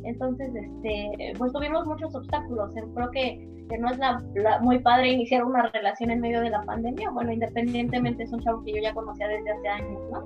Entonces, 0.05 0.49
este, 0.55 1.33
pues 1.37 1.51
tuvimos 1.51 1.85
muchos 1.85 2.15
obstáculos. 2.15 2.75
Eh, 2.77 2.83
Creo 2.93 3.11
que, 3.11 3.47
que 3.69 3.77
no 3.77 3.89
es 3.89 3.97
la, 3.97 4.23
la- 4.35 4.59
muy 4.59 4.79
padre 4.79 5.11
iniciar 5.11 5.43
una 5.43 5.63
relación 5.71 6.11
en 6.11 6.21
medio 6.21 6.41
de 6.41 6.49
la 6.51 6.61
pandemia. 6.63 7.09
Bueno, 7.11 7.31
independientemente 7.31 8.23
es 8.23 8.31
un 8.31 8.39
chavo 8.41 8.63
que 8.63 8.73
yo 8.73 8.81
ya 8.81 8.93
conocía 8.93 9.27
desde 9.27 9.51
hace 9.51 9.67
años, 9.67 9.99
¿no? 10.11 10.25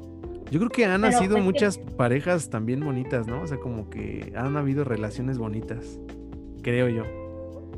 Yo 0.52 0.60
creo 0.60 0.70
que 0.70 0.86
han 0.86 1.02
Pero, 1.02 1.12
nacido 1.14 1.32
pues, 1.34 1.42
que- 1.42 1.46
muchas 1.46 1.78
parejas 1.98 2.50
también 2.50 2.84
bonitas, 2.84 3.28
¿no? 3.28 3.42
O 3.42 3.48
sea, 3.48 3.60
como 3.60 3.90
que 3.90 4.34
han 4.36 4.58
habido 4.58 4.84
relaciones 4.84 5.38
bonitas, 5.38 6.00
creo 6.64 6.90
yo. 6.90 7.04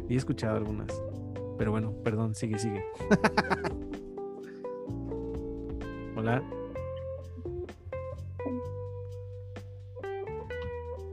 Y 0.10 0.16
he 0.16 0.18
escuchado 0.18 0.58
algunas. 0.58 1.02
Pero 1.58 1.72
bueno, 1.72 1.94
perdón, 2.04 2.34
sigue, 2.34 2.58
sigue. 2.58 2.84
Hola. 6.16 6.42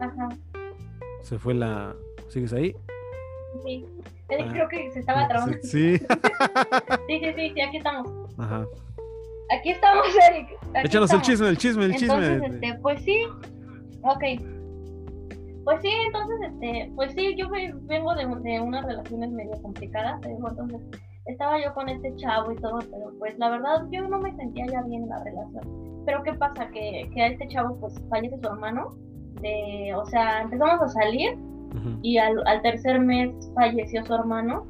Ajá, 0.00 0.28
Se 1.28 1.38
fue 1.38 1.52
la... 1.54 1.94
¿Sigues 2.28 2.52
ahí? 2.54 2.74
sí. 3.64 3.84
Eric 4.30 4.46
Ah. 4.48 4.52
creo 4.52 4.68
que 4.68 4.90
se 4.92 5.00
estaba 5.00 5.28
trabando. 5.28 5.56
Sí. 5.62 5.98
Sí, 7.06 7.18
sí, 7.20 7.32
sí, 7.36 7.50
sí, 7.54 7.60
aquí 7.60 7.76
estamos. 7.78 8.08
Ajá. 8.38 8.66
Aquí 9.58 9.70
estamos, 9.70 10.06
Eric. 10.30 10.48
aquí 10.74 10.86
Échanos 10.86 11.12
el 11.12 11.22
chisme, 11.22 11.48
el 11.48 11.56
chisme, 11.56 11.84
el 11.86 11.92
Entonces, 11.94 12.42
chisme. 12.42 12.54
este, 12.54 12.78
pues 12.80 13.02
sí. 13.02 13.18
Ok. 14.02 14.24
Pues 15.64 15.80
sí, 15.82 15.90
entonces, 16.06 16.36
este, 16.52 16.92
pues 16.96 17.12
sí, 17.12 17.34
yo 17.36 17.48
vengo 17.50 18.14
de, 18.14 18.26
de 18.42 18.60
unas 18.60 18.84
relaciones 18.86 19.30
medio 19.32 19.52
complicadas, 19.62 20.20
entonces 20.24 20.80
estaba 21.26 21.62
yo 21.62 21.74
con 21.74 21.90
este 21.90 22.14
chavo 22.16 22.52
y 22.52 22.56
todo, 22.56 22.78
pero 22.90 23.12
pues 23.18 23.38
la 23.38 23.50
verdad 23.50 23.86
yo 23.90 24.08
no 24.08 24.18
me 24.18 24.34
sentía 24.36 24.64
ya 24.66 24.82
bien 24.82 25.02
en 25.02 25.08
la 25.10 25.22
relación. 25.24 26.04
Pero 26.06 26.22
¿qué 26.22 26.32
pasa? 26.34 26.68
Que, 26.70 27.10
que 27.12 27.22
a 27.22 27.26
este 27.28 27.48
chavo 27.48 27.78
pues 27.80 27.94
fallece 28.08 28.38
su 28.40 28.46
hermano, 28.48 28.96
de, 29.40 29.94
o 29.94 30.04
sea, 30.06 30.42
empezamos 30.42 30.80
a 30.82 30.88
salir 30.88 31.36
y 32.02 32.18
al, 32.18 32.46
al 32.46 32.62
tercer 32.62 32.98
mes 33.00 33.30
falleció 33.54 34.04
su 34.04 34.14
hermano, 34.14 34.66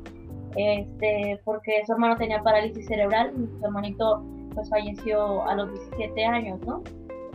este, 0.56 1.40
porque 1.44 1.82
su 1.86 1.92
hermano 1.92 2.16
tenía 2.16 2.42
parálisis 2.42 2.86
cerebral 2.86 3.32
y 3.36 3.58
su 3.58 3.64
hermanito 3.64 4.22
pues 4.54 4.68
falleció 4.68 5.46
a 5.46 5.54
los 5.54 5.70
17 5.70 6.24
años, 6.24 6.60
¿no? 6.66 6.82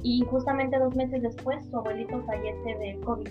Y 0.02 0.26
justamente 0.30 0.78
dos 0.78 0.96
meses 0.96 1.22
después 1.22 1.66
su 1.70 1.78
abuelito 1.78 2.22
fallece 2.26 2.78
de 2.80 3.00
COVID. 3.06 3.30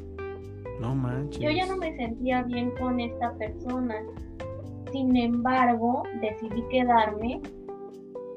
No 0.80 0.94
manches. 0.94 1.40
Yo 1.40 1.50
ya 1.50 1.66
no 1.66 1.76
me 1.76 1.94
sentía 1.96 2.42
bien 2.42 2.70
con 2.80 2.98
esta 2.98 3.32
persona. 3.34 3.96
Sin 4.90 5.14
embargo, 5.16 6.04
decidí 6.20 6.62
quedarme 6.70 7.40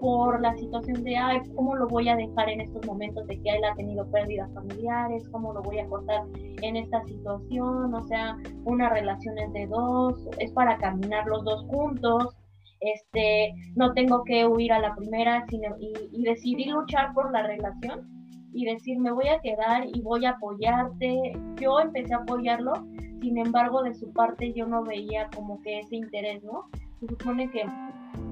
por 0.05 0.39
la 0.39 0.55
situación 0.55 1.03
de, 1.03 1.17
ay, 1.17 1.39
¿cómo 1.55 1.75
lo 1.75 1.87
voy 1.87 2.07
a 2.09 2.15
dejar 2.15 2.47
en 2.47 2.61
estos 2.61 2.85
momentos 2.85 3.25
de 3.25 3.41
que 3.41 3.49
él 3.49 3.65
ha 3.65 3.73
tenido 3.73 4.07
pérdidas 4.11 4.53
familiares? 4.53 5.27
¿Cómo 5.29 5.51
lo 5.51 5.63
voy 5.63 5.79
a 5.79 5.87
cortar 5.87 6.21
en 6.61 6.75
esta 6.75 7.03
situación? 7.05 7.91
O 7.91 8.03
sea, 8.03 8.37
una 8.65 8.89
relación 8.89 9.35
es 9.39 9.51
de 9.53 9.65
dos, 9.65 10.29
es 10.37 10.51
para 10.51 10.77
caminar 10.77 11.25
los 11.25 11.43
dos 11.43 11.65
juntos. 11.69 12.35
Este, 12.81 13.51
no 13.75 13.93
tengo 13.93 14.23
que 14.25 14.45
huir 14.45 14.73
a 14.73 14.79
la 14.79 14.93
primera 14.93 15.43
sino, 15.49 15.75
y, 15.79 15.91
y 16.11 16.23
decidí 16.23 16.65
luchar 16.65 17.11
por 17.15 17.31
la 17.31 17.41
relación 17.41 18.07
y 18.53 18.65
decir, 18.65 18.99
me 18.99 19.11
voy 19.11 19.29
a 19.29 19.39
quedar 19.39 19.87
y 19.91 20.01
voy 20.01 20.25
a 20.25 20.31
apoyarte. 20.31 21.33
Yo 21.59 21.79
empecé 21.79 22.13
a 22.13 22.17
apoyarlo, 22.17 22.73
sin 23.21 23.39
embargo, 23.39 23.81
de 23.81 23.95
su 23.95 24.13
parte 24.13 24.53
yo 24.53 24.67
no 24.67 24.83
veía 24.83 25.31
como 25.35 25.59
que 25.63 25.79
ese 25.79 25.95
interés, 25.95 26.43
¿no? 26.43 26.69
Se 26.99 27.07
supone 27.07 27.49
que, 27.49 27.63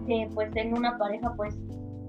que 0.06 0.30
pues 0.34 0.56
en 0.56 0.78
una 0.78 0.98
pareja, 0.98 1.34
pues 1.36 1.58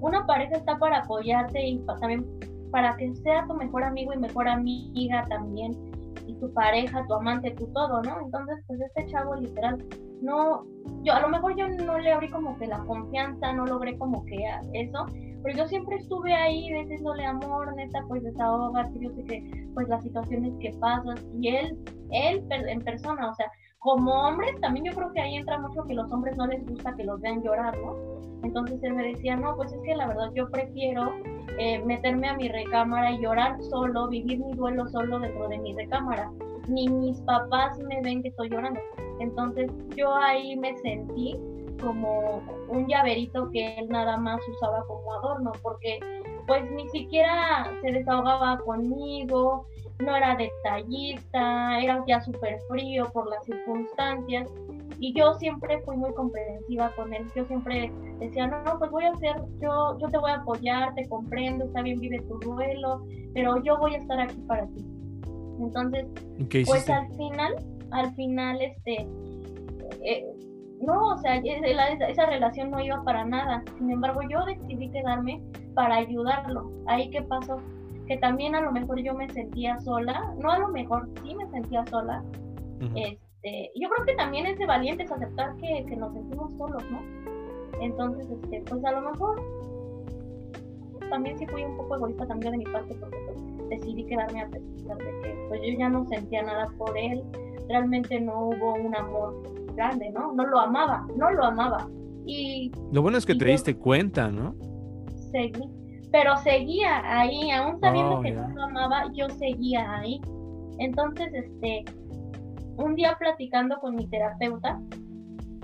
una 0.01 0.27
pareja 0.27 0.57
está 0.57 0.79
para 0.79 0.99
apoyarte 0.99 1.67
y 1.67 1.79
también 2.01 2.27
para 2.71 2.97
que 2.97 3.15
sea 3.17 3.47
tu 3.47 3.55
mejor 3.55 3.85
amigo 3.85 4.13
y 4.13 4.19
mejor 4.19 4.49
amiga 4.49 5.25
también, 5.29 5.73
y 6.27 6.35
tu 6.35 6.53
pareja, 6.53 7.07
tu 7.07 7.15
amante, 7.15 7.51
tu 7.53 7.67
todo, 7.69 8.03
¿no? 8.03 8.21
Entonces, 8.21 8.63
pues 8.67 8.81
este 8.81 9.07
chavo 9.07 9.37
literal, 9.37 9.79
no, 10.23 10.65
yo 11.03 11.13
a 11.13 11.21
lo 11.21 11.29
mejor 11.29 11.57
yo 11.57 11.69
no 11.69 11.99
le 11.99 12.13
abrí 12.13 12.31
como 12.31 12.57
que 12.59 12.67
la 12.67 12.79
confianza, 12.81 13.53
no 13.53 13.67
logré 13.67 13.97
como 13.99 14.25
que 14.25 14.37
eso, 14.73 15.07
pero 15.43 15.59
yo 15.59 15.69
siempre 15.69 15.97
estuve 15.97 16.33
ahí 16.33 16.73
diciéndole 16.73 17.25
amor, 17.25 17.75
neta, 17.77 18.03
pues 18.09 18.23
desahógate, 18.23 18.99
yo 18.99 19.11
sé 19.11 19.25
que 19.25 19.69
pues 19.75 19.89
las 19.89 20.03
situaciones 20.03 20.55
que 20.61 20.73
pasas 20.81 21.25
y 21.41 21.49
él, 21.49 21.79
él 22.11 22.45
en 22.51 22.81
persona, 22.81 23.31
o 23.31 23.35
sea, 23.35 23.47
como 23.85 24.13
hombres 24.13 24.59
también 24.63 24.87
yo 24.87 24.93
creo 24.93 25.13
que 25.13 25.21
ahí 25.21 25.37
entra 25.37 25.59
mucho 25.59 25.85
que 25.85 25.93
los 25.93 26.11
hombres 26.11 26.35
no 26.39 26.47
les 26.47 26.67
gusta 26.67 26.97
que 26.97 27.05
los 27.05 27.21
vean 27.21 27.43
llorar, 27.43 27.77
¿no? 27.77 27.95
Entonces 28.43 28.83
él 28.83 28.95
me 28.95 29.09
decía, 29.09 29.37
no, 29.37 29.55
pues 29.57 29.75
es 29.75 29.81
que 29.83 29.95
la 29.95 30.07
verdad 30.07 30.31
yo 30.35 30.49
prefiero 30.49 31.13
eh, 31.59 31.85
meterme 31.85 32.29
a 32.29 32.35
mi 32.35 32.49
recámara 32.49 33.13
y 33.13 33.21
llorar 33.21 33.63
solo, 33.63 34.09
vivir 34.09 34.39
mi 34.39 34.55
duelo 34.55 34.89
solo 34.89 35.19
dentro 35.19 35.49
de 35.49 35.59
mi 35.59 35.75
recámara. 35.75 36.31
Ni 36.67 36.89
mis 36.89 37.21
papás 37.23 37.79
me 37.81 38.01
ven 38.01 38.23
que 38.23 38.29
estoy 38.29 38.49
llorando. 38.49 38.81
Entonces 39.21 39.71
yo 39.95 40.15
ahí 40.15 40.57
me 40.57 40.75
sentí 40.79 41.37
como 41.79 42.41
un 42.69 42.89
llaverito 42.89 43.51
que 43.51 43.77
él 43.77 43.89
nada 43.91 44.17
más 44.17 44.41
usaba 44.49 44.83
como 44.87 45.13
adorno, 45.13 45.53
porque 45.63 45.99
pues 46.47 46.71
ni 46.71 46.89
siquiera 46.89 47.71
se 47.83 47.93
desahogaba 47.93 48.59
conmigo, 48.61 49.67
no 50.01 50.17
era 50.17 50.37
detallista, 50.37 51.81
era 51.81 52.05
ya 52.07 52.21
súper 52.21 52.59
frío 52.69 53.11
por 53.13 53.29
las 53.31 53.45
circunstancias 53.45 54.49
y 54.99 55.13
yo 55.13 55.35
siempre 55.35 55.81
fui 55.81 55.97
muy 55.97 56.13
comprensiva 56.15 56.91
con 56.97 57.13
él, 57.13 57.25
yo 57.35 57.45
siempre 57.47 57.93
decía, 58.19 58.47
no, 58.47 58.63
no, 58.63 58.79
pues 58.79 58.91
voy 58.91 59.05
a 59.05 59.13
hacer, 59.13 59.37
yo, 59.61 59.99
yo 59.99 60.09
te 60.09 60.19
voy 60.19 60.31
a 60.31 60.37
apoyar, 60.37 60.95
te 60.95 61.09
comprendo, 61.09 61.65
está 61.65 61.83
bien, 61.83 62.01
vive 62.01 62.21
tu 62.23 62.39
duelo, 62.41 63.03
pero 63.35 63.63
yo 63.63 63.79
voy 63.79 63.95
a 63.95 63.99
estar 63.99 64.21
aquí 64.21 64.41
para 64.47 64.67
ti. 64.69 64.85
Entonces, 65.61 66.07
¿Y 66.39 66.45
¿Qué 66.47 66.63
pues 66.67 66.89
al 66.91 67.09
final, 67.17 67.55
al 67.91 68.15
final, 68.15 68.61
este, 68.61 69.07
eh, 70.03 70.25
no, 70.81 71.15
o 71.15 71.19
sea, 71.19 71.37
e- 71.37 71.75
la- 71.75 71.89
esa, 71.89 72.09
esa 72.09 72.27
relación 72.27 72.71
no 72.71 72.81
iba 72.81 73.03
para 73.05 73.25
nada. 73.25 73.63
Sin 73.79 73.91
embargo, 73.91 74.21
yo 74.29 74.45
decidí 74.45 74.91
quedarme 74.91 75.41
para 75.75 75.97
ayudarlo. 75.97 76.71
Ahí 76.87 77.09
qué 77.11 77.23
pasó, 77.23 77.59
que 78.07 78.17
también 78.19 78.55
a 78.55 78.61
lo 78.61 78.73
mejor 78.73 79.01
yo 79.03 79.15
me 79.15 79.29
sentía 79.31 79.79
sola, 79.81 80.35
no 80.39 80.51
a 80.51 80.59
lo 80.59 80.69
mejor 80.69 81.09
sí 81.23 81.35
me 81.35 81.49
sentía 81.51 81.85
sola. 81.87 82.23
Este, 82.95 83.71
yo 83.77 83.89
creo 83.89 84.07
que 84.07 84.15
también 84.15 84.47
es 84.47 84.59
de 84.59 84.67
valientes 84.67 85.11
aceptar 85.11 85.57
que, 85.57 85.85
que 85.89 85.97
nos 85.97 86.13
sentimos 86.13 86.53
solos, 86.55 86.83
¿no? 86.91 87.01
Entonces, 87.81 88.27
este, 88.31 88.63
pues 88.69 88.85
a 88.85 88.93
lo 88.93 89.11
mejor 89.11 89.41
también 91.11 91.39
sí 91.39 91.47
fui 91.47 91.63
un 91.65 91.77
poco 91.77 91.97
egoísta 91.97 92.27
también 92.27 92.53
de 92.53 92.59
mi 92.59 92.65
parte 92.65 92.95
porque 92.99 93.17
pues, 93.27 93.69
decidí 93.69 94.05
quedarme 94.05 94.43
a 94.43 94.49
pesar 94.49 94.97
de 94.99 95.05
que 95.23 95.45
pues 95.49 95.61
yo 95.63 95.79
ya 95.79 95.89
no 95.89 96.05
sentía 96.07 96.43
nada 96.43 96.69
por 96.79 96.97
él, 96.97 97.23
realmente 97.69 98.21
no 98.21 98.49
hubo 98.49 98.75
un 98.75 98.95
amor 98.97 99.43
grande, 99.75 100.11
¿no? 100.11 100.33
No 100.33 100.47
lo 100.47 100.59
amaba, 100.61 101.07
no 101.17 101.31
lo 101.31 101.45
amaba. 101.45 101.89
Y 102.27 102.71
Lo 102.93 103.03
bueno 103.03 103.19
es 103.19 103.27
que 103.27 103.35
te 103.35 103.45
yo- 103.45 103.51
diste 103.51 103.77
cuenta, 103.77 104.31
¿no? 104.31 104.55
seguí, 105.31 105.69
pero 106.15 106.37
seguía 106.37 107.03
ahí, 107.05 107.51
aún 107.51 107.81
sabiendo 107.81 108.19
Oh, 108.19 108.21
que 108.21 108.31
no 108.31 108.47
lo 108.51 108.63
amaba, 108.63 109.11
yo 109.15 109.29
seguía 109.31 109.99
ahí. 109.99 110.21
Entonces, 110.79 111.29
este, 111.35 111.85
un 112.77 112.95
día 112.95 113.17
platicando 113.19 113.77
con 113.81 113.97
mi 113.97 114.07
terapeuta, 114.07 114.81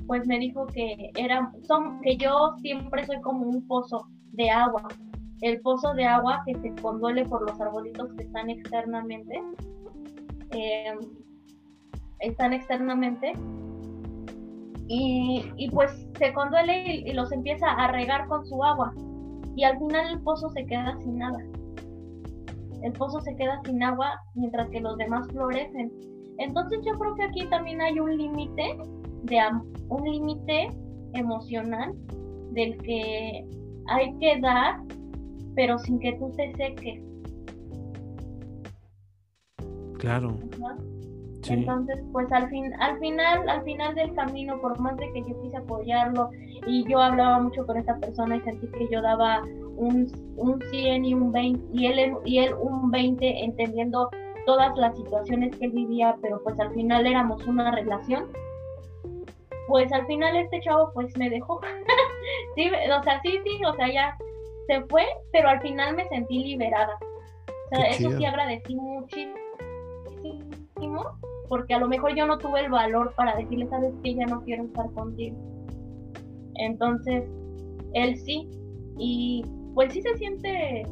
pues 0.09 0.27
me 0.27 0.41
dijo 0.41 0.67
que 0.67 1.13
era, 1.15 1.53
son, 1.63 2.01
que 2.01 2.17
yo 2.17 2.57
siempre 2.63 3.07
soy 3.07 3.21
como 3.21 3.47
un 3.47 3.65
pozo 3.69 4.09
de 4.33 4.51
agua, 4.51 4.89
el 5.43 5.61
pozo 5.61 5.95
de 5.95 6.05
agua 6.05 6.43
que 6.45 6.57
se 6.57 6.75
conduele 6.83 7.25
por 7.27 7.49
los 7.49 7.61
arbolitos 7.61 8.13
que 8.15 8.25
están 8.25 8.51
externamente, 8.51 9.41
eh, 10.51 10.99
están 12.19 12.55
externamente, 12.55 13.35
y, 14.89 15.45
y 15.57 15.71
pues 15.71 16.09
se 16.19 16.33
conduele 16.33 16.93
y, 16.93 17.09
y 17.09 17.13
los 17.13 17.31
empieza 17.31 17.71
a 17.71 17.93
regar 17.93 18.27
con 18.27 18.45
su 18.45 18.65
agua, 18.65 18.93
y 19.57 19.65
al 19.65 19.79
final 19.79 20.13
el 20.13 20.23
pozo 20.23 20.49
se 20.51 20.65
queda 20.67 20.97
sin 21.01 21.19
nada. 21.19 21.39
El 22.83 22.93
pozo 22.93 23.21
se 23.21 23.35
queda 23.37 23.61
sin 23.65 23.83
agua 23.83 24.09
mientras 24.35 24.69
que 24.71 24.81
los 24.81 24.97
demás 24.97 25.27
florecen. 25.29 25.93
Entonces 26.39 26.81
yo 26.85 26.99
creo 26.99 27.15
que 27.17 27.25
aquí 27.25 27.47
también 27.51 27.81
hay 27.81 28.01
un 28.01 28.17
límite 28.17 28.79
de 29.25 29.39
un 29.89 30.05
límite 30.05 30.69
emocional 31.13 31.95
del 32.53 32.77
que 32.79 33.47
hay 33.89 34.17
que 34.19 34.41
dar, 34.41 34.81
pero 35.55 35.79
sin 35.79 35.99
que 35.99 36.13
tú 36.15 36.31
te 36.37 36.53
seques. 36.57 37.03
Claro. 39.99 40.35
¿no? 40.59 41.00
Sí. 41.43 41.55
Entonces, 41.55 41.99
pues 42.13 42.31
al 42.33 42.49
fin, 42.51 42.73
al 42.81 42.99
final, 42.99 43.49
al 43.49 43.63
final 43.63 43.95
del 43.95 44.15
camino, 44.15 44.61
por 44.61 44.79
más 44.79 44.97
de 44.99 45.11
que 45.13 45.21
yo 45.23 45.41
quise 45.43 45.57
apoyarlo 45.57 46.31
y 46.67 46.85
yo 46.87 46.99
hablaba 46.99 47.41
mucho 47.41 47.67
con 47.67 47.79
esta 47.79 47.97
persona 47.99 48.37
y 48.37 48.41
sentí 48.43 48.67
que 48.69 48.89
yo 48.91 49.01
daba 49.01 49.43
un, 49.77 50.13
un 50.37 50.61
100 50.71 51.05
y 51.05 51.15
un 51.15 51.33
20 51.33 51.65
y 51.73 51.87
él, 51.87 52.15
y 52.27 52.39
él 52.39 52.55
un 52.55 52.91
20 52.91 53.45
entendiendo 53.45 54.11
todas 54.45 54.77
las 54.77 54.97
situaciones 54.97 55.57
que 55.57 55.67
él 55.67 55.73
vivía, 55.73 56.17
pero 56.21 56.43
pues 56.43 56.59
al 56.61 56.73
final 56.75 57.07
éramos 57.07 57.47
una 57.47 57.71
relación, 57.71 58.27
pues 59.69 59.91
al 59.93 60.07
final 60.07 60.37
este 60.37 60.61
chavo 60.61 60.91
pues 60.93 61.17
me 61.17 61.31
dejó. 61.31 61.61
sí, 62.57 62.69
o 62.69 63.03
sea, 63.03 63.21
sí, 63.23 63.39
sí, 63.45 63.65
o 63.65 63.73
sea, 63.75 63.93
ya 63.93 64.19
se 64.67 64.83
fue, 64.83 65.07
pero 65.33 65.49
al 65.49 65.61
final 65.61 65.97
me 65.97 66.09
sentí 66.09 66.39
liberada. 66.45 66.99
O 67.73 67.77
sea, 67.77 67.87
eso 67.87 68.11
sí 68.11 68.25
agradecí 68.25 68.75
muchísimo, 68.75 69.35
porque 71.51 71.75
a 71.75 71.81
lo 71.81 71.89
mejor 71.89 72.15
yo 72.15 72.27
no 72.27 72.39
tuve 72.39 72.61
el 72.61 72.71
valor 72.71 73.13
para 73.17 73.35
decirle, 73.35 73.67
sabes 73.67 73.93
que 74.05 74.15
ya 74.15 74.25
no 74.27 74.41
quiero 74.45 74.63
estar 74.63 74.89
contigo. 74.93 75.37
Entonces, 76.55 77.29
él 77.93 78.17
sí, 78.19 78.49
y 78.97 79.45
pues 79.75 79.93
sí 79.93 80.01
se 80.01 80.17
siente, 80.17 80.87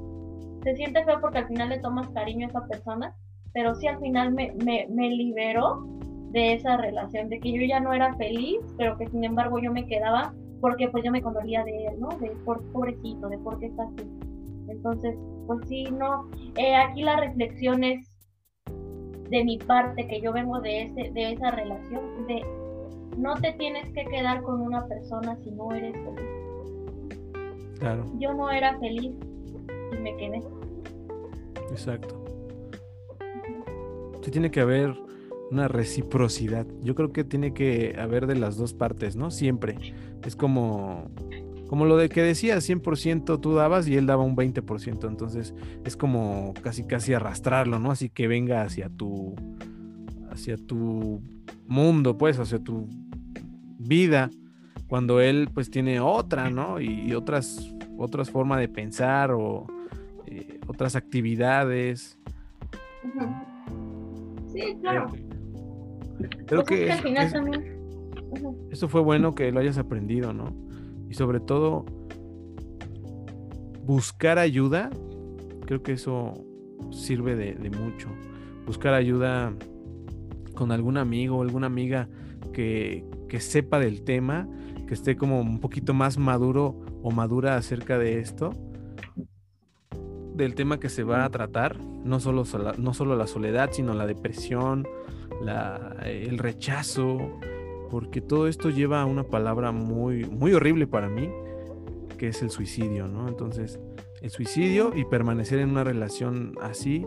se 0.65 0.75
siente 0.75 1.05
feo 1.05 1.21
porque 1.21 1.39
al 1.39 1.47
final 1.47 1.69
le 1.69 1.79
tomas 1.79 2.09
cariño 2.09 2.49
a 2.49 2.51
esa 2.51 2.67
persona, 2.67 3.15
pero 3.53 3.77
sí 3.77 3.87
al 3.87 4.01
final 4.01 4.33
me, 4.33 4.53
me, 4.65 5.09
liberó 5.11 5.87
de 6.33 6.55
esa 6.55 6.77
relación, 6.77 7.29
de 7.29 7.39
que 7.39 7.53
yo 7.53 7.63
ya 7.63 7.79
no 7.79 7.93
era 7.93 8.13
feliz, 8.17 8.59
pero 8.77 8.99
que 8.99 9.07
sin 9.07 9.23
embargo 9.23 9.61
yo 9.61 9.73
me 9.73 9.87
quedaba 9.87 10.35
porque 10.61 10.89
pues 10.89 11.05
yo 11.05 11.13
me 11.13 11.23
condolía 11.23 11.63
de 11.63 11.87
él, 11.87 12.01
¿no? 12.01 12.09
De 12.19 12.31
por 12.45 12.61
pobrecito, 12.73 13.29
de 13.29 13.39
por 13.39 13.61
qué 13.61 13.67
está 13.67 13.85
así. 13.85 14.11
Entonces, 14.67 15.17
pues 15.47 15.61
sí, 15.69 15.85
no, 15.85 16.29
eh, 16.57 16.75
aquí 16.75 17.03
la 17.03 17.15
reflexión 17.15 17.85
es 17.85 18.08
de 19.31 19.45
mi 19.45 19.59
parte, 19.59 20.07
que 20.07 20.21
yo 20.21 20.33
vengo 20.33 20.61
de, 20.61 20.83
ese, 20.83 21.11
de 21.11 21.33
esa 21.33 21.51
relación, 21.51 22.27
de 22.27 22.43
no 23.17 23.35
te 23.35 23.53
tienes 23.53 23.91
que 23.93 24.05
quedar 24.05 24.43
con 24.43 24.61
una 24.61 24.87
persona 24.87 25.37
si 25.43 25.51
no 25.51 25.73
eres 25.73 25.93
feliz. 25.93 26.39
Claro. 27.79 28.05
Yo 28.19 28.33
no 28.35 28.51
era 28.51 28.79
feliz 28.79 29.13
y 29.93 29.97
me 30.01 30.17
quedé. 30.17 30.43
Exacto. 31.71 32.25
Sí 34.23 34.31
tiene 34.31 34.51
que 34.51 34.61
haber 34.61 34.95
una 35.51 35.69
reciprocidad. 35.69 36.67
Yo 36.83 36.95
creo 36.95 37.13
que 37.13 37.25
tiene 37.25 37.55
que 37.55 37.97
haber 37.99 38.27
de 38.27 38.37
las 38.37 38.57
dos 38.57 38.75
partes, 38.75 39.17
¿no? 39.17 39.31
Siempre. 39.31 39.77
Es 40.25 40.37
como, 40.37 41.11
como 41.69 41.85
lo 41.85 41.99
de 41.99 42.09
que 42.09 42.23
decía, 42.23 42.57
100% 42.57 43.41
tú 43.41 43.55
dabas 43.55 43.87
y 43.89 43.97
él 43.97 44.07
daba 44.07 44.25
un 44.25 44.35
20%. 44.35 45.07
Entonces 45.07 45.55
es 45.85 45.97
como 45.97 46.55
casi 46.63 46.85
casi 46.85 47.13
arrastrarlo, 47.13 47.79
¿no? 47.79 47.91
Así 47.91 48.09
que 48.09 48.27
venga 48.27 48.63
hacia 48.63 48.89
tu, 48.89 49.35
hacia 50.31 50.57
tu 50.57 51.21
mundo, 51.67 52.17
pues, 52.17 52.39
hacia 52.39 52.59
tu 52.59 52.89
vida. 53.79 54.31
Cuando 54.89 55.21
él 55.21 55.51
pues 55.53 55.71
tiene 55.71 56.01
otra, 56.01 56.49
¿no? 56.49 56.81
Y, 56.81 57.13
otras, 57.13 57.75
otras 57.99 58.31
formas 58.31 58.61
de 58.61 58.69
pensar 58.69 59.31
o 59.33 59.67
eh, 60.27 60.59
otras 60.67 60.97
actividades. 60.97 62.19
Sí, 64.51 64.75
claro. 64.81 65.13
Creo 66.47 66.65
pues 66.65 66.81
que, 66.81 66.91
al 66.91 67.01
final 67.01 67.31
también. 67.31 67.79
Eso 68.71 68.89
fue 68.89 69.03
bueno 69.03 69.35
que 69.35 69.53
lo 69.53 69.61
hayas 69.61 69.77
aprendido, 69.77 70.33
¿no? 70.33 70.68
Y 71.09 71.15
sobre 71.15 71.41
todo, 71.41 71.85
buscar 73.85 74.39
ayuda, 74.39 74.91
creo 75.67 75.83
que 75.83 75.93
eso 75.93 76.35
sirve 76.91 77.37
de, 77.37 77.71
mucho. 77.71 78.09
Buscar 78.67 78.95
ayuda 78.95 79.53
con 80.55 80.73
algún 80.73 80.99
amigo 80.99 81.39
o 81.39 81.43
alguna 81.43 81.67
amiga 81.67 82.09
que, 82.53 83.05
que 83.29 83.41
sepa 83.41 83.79
del 83.79 84.03
tema, 84.03 84.49
que 84.87 84.95
esté 84.95 85.17
como 85.17 85.41
un 85.41 85.61
poquito 85.61 85.95
más 85.95 86.19
maduro 86.19 86.81
o 87.03 87.11
madura 87.11 87.57
acerca 87.57 87.99
de 87.99 88.19
esto, 88.19 88.53
del 90.35 90.55
tema 90.55 90.79
que 90.79 90.89
se 90.89 91.03
va 91.03 91.25
a 91.25 91.31
tratar, 91.31 91.79
no 91.79 92.21
solo, 92.21 92.45
no 92.79 92.95
solo 92.95 93.17
la 93.17 93.27
soledad, 93.27 93.71
sino 93.73 93.93
la 93.95 94.07
depresión, 94.07 94.87
el 96.05 96.39
rechazo, 96.39 97.39
porque 97.91 98.21
todo 98.21 98.49
esto 98.49 98.71
lleva 98.71 99.03
a 99.03 99.07
una 99.07 99.25
palabra 99.25 99.73
muy, 99.73 100.25
muy 100.25 100.53
horrible 100.53 100.87
para 100.87 101.09
mí, 101.09 101.31
que 102.19 102.29
es 102.29 102.43
el 102.43 102.51
suicidio, 102.51 103.09
¿no? 103.09 103.29
Entonces, 103.29 103.79
el 104.21 104.31
suicidio 104.31 104.93
y 104.95 105.05
permanecer 105.05 105.61
en 105.61 105.71
una 105.71 105.85
relación 105.85 106.55
así 106.61 107.07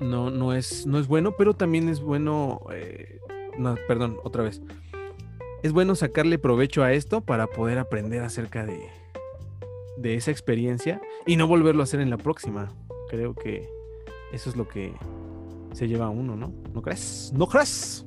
no, 0.00 0.30
no, 0.30 0.54
es, 0.54 0.86
no 0.86 0.98
es 0.98 1.06
bueno, 1.06 1.34
pero 1.36 1.54
también 1.54 1.88
es 1.88 2.00
bueno, 2.00 2.60
eh, 2.72 3.20
no, 3.58 3.76
perdón, 3.86 4.16
otra 4.24 4.42
vez, 4.42 4.62
es 5.62 5.72
bueno 5.72 5.94
sacarle 5.94 6.38
provecho 6.38 6.82
a 6.82 6.92
esto 6.92 7.20
para 7.20 7.46
poder 7.46 7.78
aprender 7.78 8.22
acerca 8.22 8.66
de, 8.66 8.80
de 9.96 10.14
esa 10.14 10.30
experiencia 10.30 11.00
y 11.26 11.36
no 11.36 11.46
volverlo 11.46 11.82
a 11.82 11.84
hacer 11.84 12.00
en 12.00 12.10
la 12.10 12.16
próxima. 12.18 12.72
Creo 13.08 13.34
que 13.34 13.68
eso 14.32 14.50
es 14.50 14.56
lo 14.56 14.66
que 14.66 14.92
se 15.72 15.86
lleva 15.86 16.10
uno, 16.10 16.36
¿no? 16.36 16.52
¿No 16.72 16.82
crees? 16.82 17.32
¿No 17.34 17.46
crees? 17.46 18.06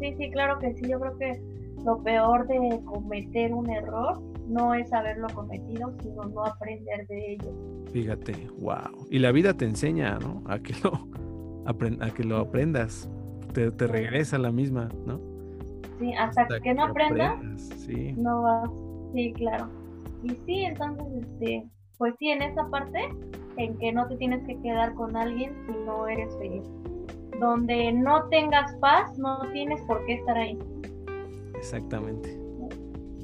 Sí, 0.00 0.14
sí, 0.18 0.30
claro 0.30 0.58
que 0.58 0.74
sí. 0.74 0.88
Yo 0.88 1.00
creo 1.00 1.18
que 1.18 1.40
lo 1.84 2.02
peor 2.02 2.46
de 2.46 2.80
cometer 2.84 3.52
un 3.52 3.70
error 3.70 4.20
no 4.48 4.74
es 4.74 4.92
haberlo 4.92 5.28
cometido, 5.34 5.92
sino 6.02 6.24
no 6.24 6.44
aprender 6.44 7.06
de 7.08 7.32
ello. 7.32 7.52
Fíjate, 7.92 8.48
wow. 8.58 9.06
Y 9.10 9.18
la 9.18 9.32
vida 9.32 9.54
te 9.54 9.64
enseña, 9.64 10.18
¿no? 10.18 10.42
A 10.46 10.58
que 10.58 10.74
lo, 10.82 10.92
a 12.00 12.10
que 12.10 12.24
lo 12.24 12.38
aprendas. 12.38 13.08
Te, 13.52 13.70
te 13.70 13.86
regresa 13.86 14.36
la 14.36 14.52
misma, 14.52 14.90
¿no? 15.06 15.18
Sí, 15.98 16.12
hasta, 16.12 16.60
que, 16.60 16.74
no 16.74 16.84
aprendas, 16.84 17.40
sí. 17.78 18.12
no 18.18 18.42
vas. 18.42 18.70
Sí, 19.14 19.32
claro. 19.32 19.68
Y 20.22 20.30
sí, 20.44 20.64
entonces, 20.64 21.06
este, 21.22 21.64
pues 21.96 22.14
sí, 22.18 22.28
en 22.28 22.42
esa 22.42 22.68
parte, 22.68 23.08
en 23.56 23.78
que 23.78 23.92
no 23.92 24.06
te 24.06 24.16
tienes 24.16 24.44
que 24.44 24.60
quedar 24.60 24.94
con 24.94 25.16
alguien 25.16 25.54
si 25.66 25.72
no 25.86 26.06
eres 26.06 26.36
feliz. 26.36 26.64
Donde 27.40 27.92
no 27.92 28.28
tengas 28.28 28.74
paz, 28.76 29.18
no 29.18 29.40
tienes 29.52 29.80
por 29.82 30.04
qué 30.06 30.14
estar 30.14 30.36
ahí. 30.36 30.58
Exactamente. 31.54 32.38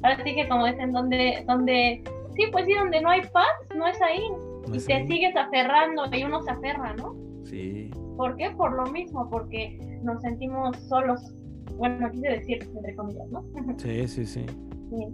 Ahora 0.03 0.23
sí 0.23 0.35
que 0.35 0.47
como 0.47 0.65
dicen, 0.65 0.91
donde, 0.91 1.43
donde, 1.47 2.03
sí, 2.35 2.43
pues 2.51 2.65
sí, 2.65 2.73
donde 2.73 3.01
no 3.01 3.09
hay 3.09 3.21
paz, 3.31 3.47
no 3.75 3.87
es 3.87 4.01
ahí. 4.01 4.23
y 4.67 4.79
te 4.79 5.07
sigues 5.07 5.35
aferrando 5.35 6.03
y 6.11 6.23
uno 6.23 6.41
se 6.41 6.51
aferra, 6.51 6.93
¿no? 6.95 7.15
Sí. 7.45 7.89
¿Por 8.17 8.35
qué? 8.35 8.51
Por 8.51 8.73
lo 8.73 8.91
mismo, 8.91 9.29
porque 9.29 9.77
nos 10.03 10.21
sentimos 10.21 10.75
solos. 10.89 11.33
Bueno, 11.77 12.11
quise 12.11 12.29
decir, 12.29 12.69
entre 12.75 12.95
comillas, 12.95 13.27
¿no? 13.29 13.43
Sí, 13.77 14.07
sí, 14.07 14.25
sí. 14.25 14.45
sí. 14.89 15.07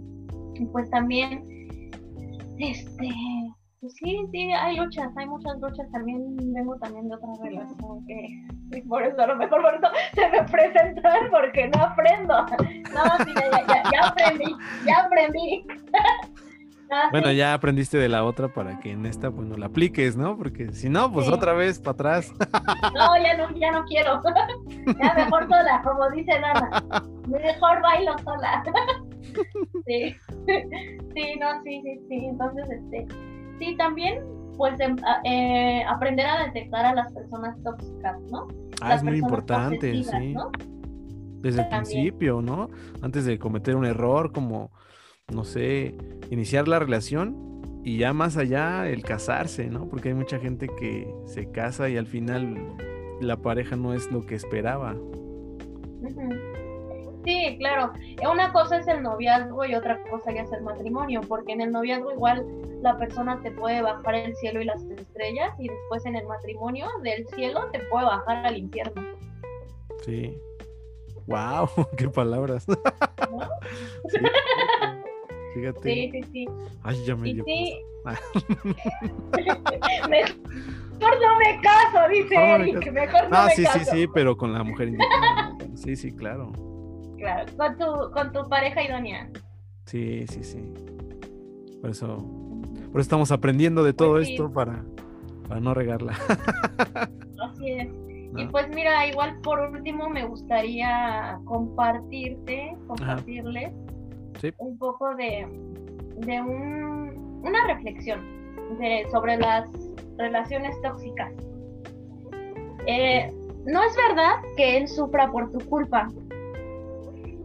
Y 0.54 0.66
pues 0.66 0.90
también 0.90 1.42
este, 2.58 3.08
sí, 3.88 4.18
sí, 4.30 4.52
hay 4.52 4.76
luchas, 4.76 5.10
hay 5.16 5.26
muchas 5.26 5.58
luchas. 5.60 5.90
También 5.92 6.36
vengo 6.36 6.76
también 6.76 7.08
de 7.08 7.14
otra 7.14 7.28
relación 7.42 8.06
que, 8.06 8.82
por 8.88 9.02
eso 9.02 9.20
a 9.20 9.26
lo 9.26 9.36
mejor 9.36 9.62
por 9.62 9.74
eso 9.74 9.88
se 10.14 10.28
me 10.28 10.42
presentan 10.44 11.30
porque 11.30 11.68
no 11.68 11.82
aprendo. 11.82 12.34
No, 12.94 13.24
sí, 13.24 13.32
ya, 13.34 13.66
ya, 13.66 13.82
ya 13.90 14.08
aprendí, 14.08 14.56
ya 14.86 15.04
aprendí. 15.04 15.66
bueno, 17.12 17.32
ya 17.32 17.54
aprendiste 17.54 17.98
de 17.98 18.08
la 18.08 18.24
otra 18.24 18.48
para 18.48 18.78
que 18.80 18.92
en 18.92 19.06
esta, 19.06 19.30
pues, 19.30 19.48
no 19.48 19.56
la 19.56 19.66
apliques, 19.66 20.16
¿no? 20.16 20.36
Porque 20.36 20.72
si 20.72 20.88
no, 20.88 21.10
pues 21.12 21.28
otra 21.28 21.52
vez 21.52 21.78
para 21.78 21.92
atrás. 21.92 22.32
No, 22.94 23.16
ya 23.22 23.36
no, 23.36 23.50
ya 23.56 23.72
no 23.72 23.84
quiero. 23.84 24.20
Ya 25.00 25.14
mejor 25.14 25.48
sola, 25.48 25.80
como 25.84 26.10
dice 26.10 26.38
Nana. 26.40 26.82
Mejor 27.28 27.82
bailo 27.82 28.16
sola. 28.18 28.62
Sí. 29.86 30.16
Sí, 31.14 31.36
no, 31.38 31.62
sí, 31.62 31.80
sí, 31.82 32.00
sí. 32.08 32.26
Entonces, 32.26 32.64
este, 32.70 33.06
sí, 33.60 33.76
también, 33.76 34.24
pues, 34.56 34.80
em, 34.80 34.96
eh, 35.24 35.84
aprender 35.88 36.26
a 36.26 36.44
detectar 36.46 36.84
a 36.84 36.94
las 36.94 37.12
personas 37.12 37.56
tóxicas, 37.62 38.20
¿no? 38.30 38.48
Ah, 38.80 38.94
es 38.94 39.04
muy 39.04 39.18
importante, 39.18 40.02
sí. 40.02 40.34
Desde 41.40 41.62
el 41.62 41.68
principio, 41.68 42.42
¿no? 42.42 42.68
Antes 43.00 43.24
de 43.24 43.38
cometer 43.38 43.76
un 43.76 43.86
error, 43.86 44.32
como, 44.32 44.72
no 45.32 45.44
sé, 45.44 45.94
iniciar 46.30 46.68
la 46.68 46.78
relación 46.78 47.50
y 47.82 47.98
ya 47.98 48.12
más 48.12 48.36
allá 48.36 48.88
el 48.88 49.02
casarse, 49.02 49.68
¿no? 49.68 49.88
Porque 49.88 50.08
hay 50.08 50.14
mucha 50.14 50.38
gente 50.38 50.68
que 50.78 51.12
se 51.26 51.50
casa 51.50 51.88
y 51.88 51.96
al 51.96 52.06
final 52.06 52.56
la 53.20 53.36
pareja 53.36 53.76
no 53.76 53.94
es 53.94 54.10
lo 54.10 54.26
que 54.26 54.34
esperaba. 54.34 54.96
Sí, 57.24 57.56
claro. 57.58 57.92
Una 58.30 58.52
cosa 58.52 58.78
es 58.78 58.88
el 58.88 59.02
noviazgo 59.02 59.64
y 59.64 59.74
otra 59.74 60.02
cosa 60.04 60.32
ya 60.32 60.42
es 60.42 60.52
el 60.52 60.62
matrimonio, 60.62 61.20
porque 61.28 61.52
en 61.52 61.60
el 61.60 61.72
noviazgo 61.72 62.12
igual 62.12 62.46
la 62.82 62.96
persona 62.96 63.40
te 63.42 63.50
puede 63.50 63.82
bajar 63.82 64.14
el 64.14 64.34
cielo 64.36 64.60
y 64.60 64.64
las 64.64 64.82
estrellas 64.84 65.54
y 65.58 65.68
después 65.68 66.06
en 66.06 66.16
el 66.16 66.26
matrimonio 66.26 66.88
del 67.02 67.26
cielo 67.28 67.68
te 67.72 67.80
puede 67.90 68.06
bajar 68.06 68.46
al 68.46 68.56
infierno. 68.56 69.02
Sí. 70.04 70.38
Wow, 71.26 71.68
qué 71.96 72.08
palabras. 72.08 72.66
Sí, 74.08 74.18
fíjate. 75.54 75.82
Sí, 75.82 76.10
sí, 76.12 76.22
sí. 76.32 76.46
Ay, 76.82 77.04
ya 77.04 77.16
me 77.16 77.34
dio. 77.34 77.44
Sí. 77.44 77.76
mejor 80.08 80.36
no 81.20 81.36
me 81.38 81.60
caso, 81.60 82.08
dice 82.08 82.34
Eric. 82.34 82.92
Mejor 82.92 83.28
no 83.28 83.36
ah, 83.36 83.50
sí, 83.50 83.64
sí, 83.66 83.84
sí, 83.84 84.06
pero 84.12 84.36
con 84.36 84.52
la 84.52 84.62
mujer 84.62 84.88
independiente. 84.88 85.76
Sí, 85.76 85.96
sí, 85.96 86.14
claro. 86.14 86.52
Claro, 87.20 87.52
con 87.56 87.76
tu, 87.76 88.10
con 88.12 88.32
tu 88.32 88.48
pareja 88.48 88.82
idónea. 88.82 89.28
Sí, 89.84 90.26
sí, 90.26 90.42
sí. 90.42 90.72
Por 91.82 91.90
eso, 91.90 92.16
por 92.90 92.92
eso 92.92 93.00
estamos 93.00 93.30
aprendiendo 93.30 93.84
de 93.84 93.92
todo 93.92 94.12
pues 94.12 94.30
esto 94.30 94.50
para, 94.50 94.82
Para 95.46 95.60
no 95.60 95.74
regarla. 95.74 96.14
Así 97.42 97.72
es. 97.72 97.88
Y 98.36 98.46
pues 98.46 98.68
mira, 98.70 99.06
igual 99.06 99.38
por 99.42 99.60
último 99.60 100.08
me 100.08 100.24
gustaría 100.24 101.38
compartirte, 101.44 102.76
compartirles 102.86 103.72
un 104.58 104.78
poco 104.78 105.14
de, 105.16 105.46
de 106.18 106.40
un, 106.40 107.42
una 107.42 107.66
reflexión 107.66 108.20
de, 108.78 109.06
sobre 109.10 109.36
las 109.36 109.68
relaciones 110.16 110.80
tóxicas. 110.80 111.32
Eh, 112.86 113.30
no 113.66 113.82
es 113.82 113.96
verdad 113.96 114.36
que 114.56 114.78
él 114.78 114.88
sufra 114.88 115.30
por 115.30 115.50
tu 115.50 115.58
culpa. 115.68 116.08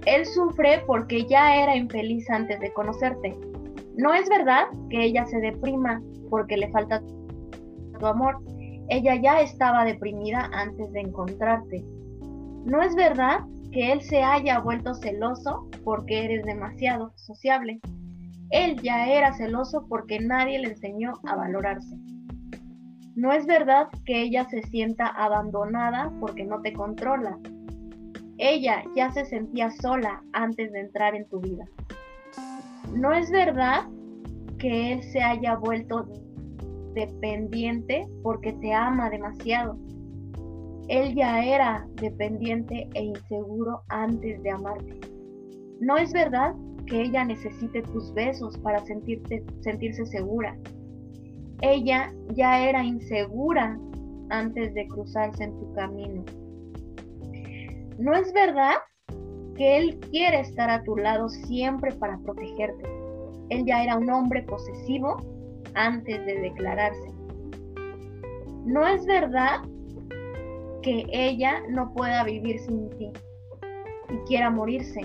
Él 0.06 0.26
sufre 0.26 0.84
porque 0.86 1.26
ya 1.26 1.56
era 1.56 1.76
infeliz 1.76 2.30
antes 2.30 2.60
de 2.60 2.72
conocerte. 2.74 3.36
No 3.98 4.14
es 4.14 4.30
verdad 4.30 4.66
que 4.90 5.04
ella 5.04 5.26
se 5.26 5.40
deprima 5.40 6.02
porque 6.30 6.58
le 6.58 6.70
falta 6.70 7.02
tu 8.00 8.06
amor. 8.06 8.38
Ella 8.90 9.16
ya 9.16 9.42
estaba 9.42 9.84
deprimida 9.86 10.50
antes 10.54 10.92
de 10.92 11.02
encontrarte. 11.02 11.84
No 12.66 12.82
es 12.82 12.96
verdad 12.96 13.40
que 13.72 13.92
él 13.92 14.02
se 14.02 14.22
haya 14.22 14.60
vuelto 14.60 14.94
celoso 14.94 15.68
porque 15.84 16.26
eres 16.26 16.46
demasiado 16.46 17.12
sociable. 17.16 17.80
Él 18.52 18.80
ya 18.82 19.08
era 19.08 19.34
celoso 19.34 19.86
porque 19.90 20.20
nadie 20.20 20.60
le 20.60 20.70
enseñó 20.70 21.14
a 21.26 21.36
valorarse. 21.36 21.96
No 23.16 23.32
es 23.32 23.46
verdad 23.46 23.88
que 24.06 24.22
ella 24.22 24.46
se 24.50 24.62
sienta 24.64 25.08
abandonada 25.08 26.12
porque 26.20 26.44
no 26.44 26.62
te 26.62 26.74
controla. 26.74 27.38
Ella 28.38 28.84
ya 28.96 29.12
se 29.12 29.26
sentía 29.26 29.72
sola 29.72 30.22
antes 30.34 30.72
de 30.72 30.82
entrar 30.82 31.16
en 31.16 31.26
tu 31.30 31.40
vida. 31.40 31.66
No 32.94 33.14
es 33.14 33.32
verdad 33.32 33.86
que 34.58 34.94
él 34.94 35.04
se 35.04 35.22
haya 35.22 35.56
vuelto 35.56 36.06
dependiente 36.94 38.08
porque 38.24 38.54
te 38.54 38.74
ama 38.74 39.10
demasiado. 39.10 39.78
Él 40.88 41.16
ya 41.16 41.44
era 41.44 41.88
dependiente 41.96 42.88
e 42.94 43.04
inseguro 43.04 43.82
antes 43.90 44.42
de 44.44 44.52
amarte. 44.52 45.00
No 45.80 45.98
es 45.98 46.14
verdad 46.14 46.54
que 46.86 47.02
ella 47.02 47.26
necesite 47.26 47.82
tus 47.84 48.14
besos 48.14 48.58
para 48.60 48.84
sentirse 48.86 50.06
segura. 50.06 50.56
Ella 51.62 52.14
ya 52.36 52.68
era 52.68 52.84
insegura 52.84 53.80
antes 54.30 54.74
de 54.74 54.88
cruzarse 54.88 55.46
en 55.46 55.58
tu 55.58 55.74
camino. 55.74 56.24
No 57.98 58.14
es 58.14 58.32
verdad 58.34 58.76
que 59.56 59.78
él 59.78 60.00
quiere 60.12 60.42
estar 60.42 60.70
a 60.70 60.84
tu 60.84 60.98
lado 60.98 61.30
siempre 61.30 61.94
para 61.94 62.18
protegerte. 62.20 62.84
Él 63.50 63.66
ya 63.66 63.84
era 63.84 63.98
un 63.98 64.10
hombre 64.10 64.44
posesivo 64.44 65.18
antes 65.76 66.26
de 66.26 66.42
declararse. 66.42 67.12
No 68.66 68.86
es 68.88 69.06
verdad 69.06 69.62
que 70.82 71.06
ella 71.10 71.62
no 71.70 71.94
pueda 71.94 72.24
vivir 72.24 72.60
sin 72.60 72.90
ti 72.92 73.12
y 74.10 74.18
quiera 74.28 74.50
morirse. 74.50 75.02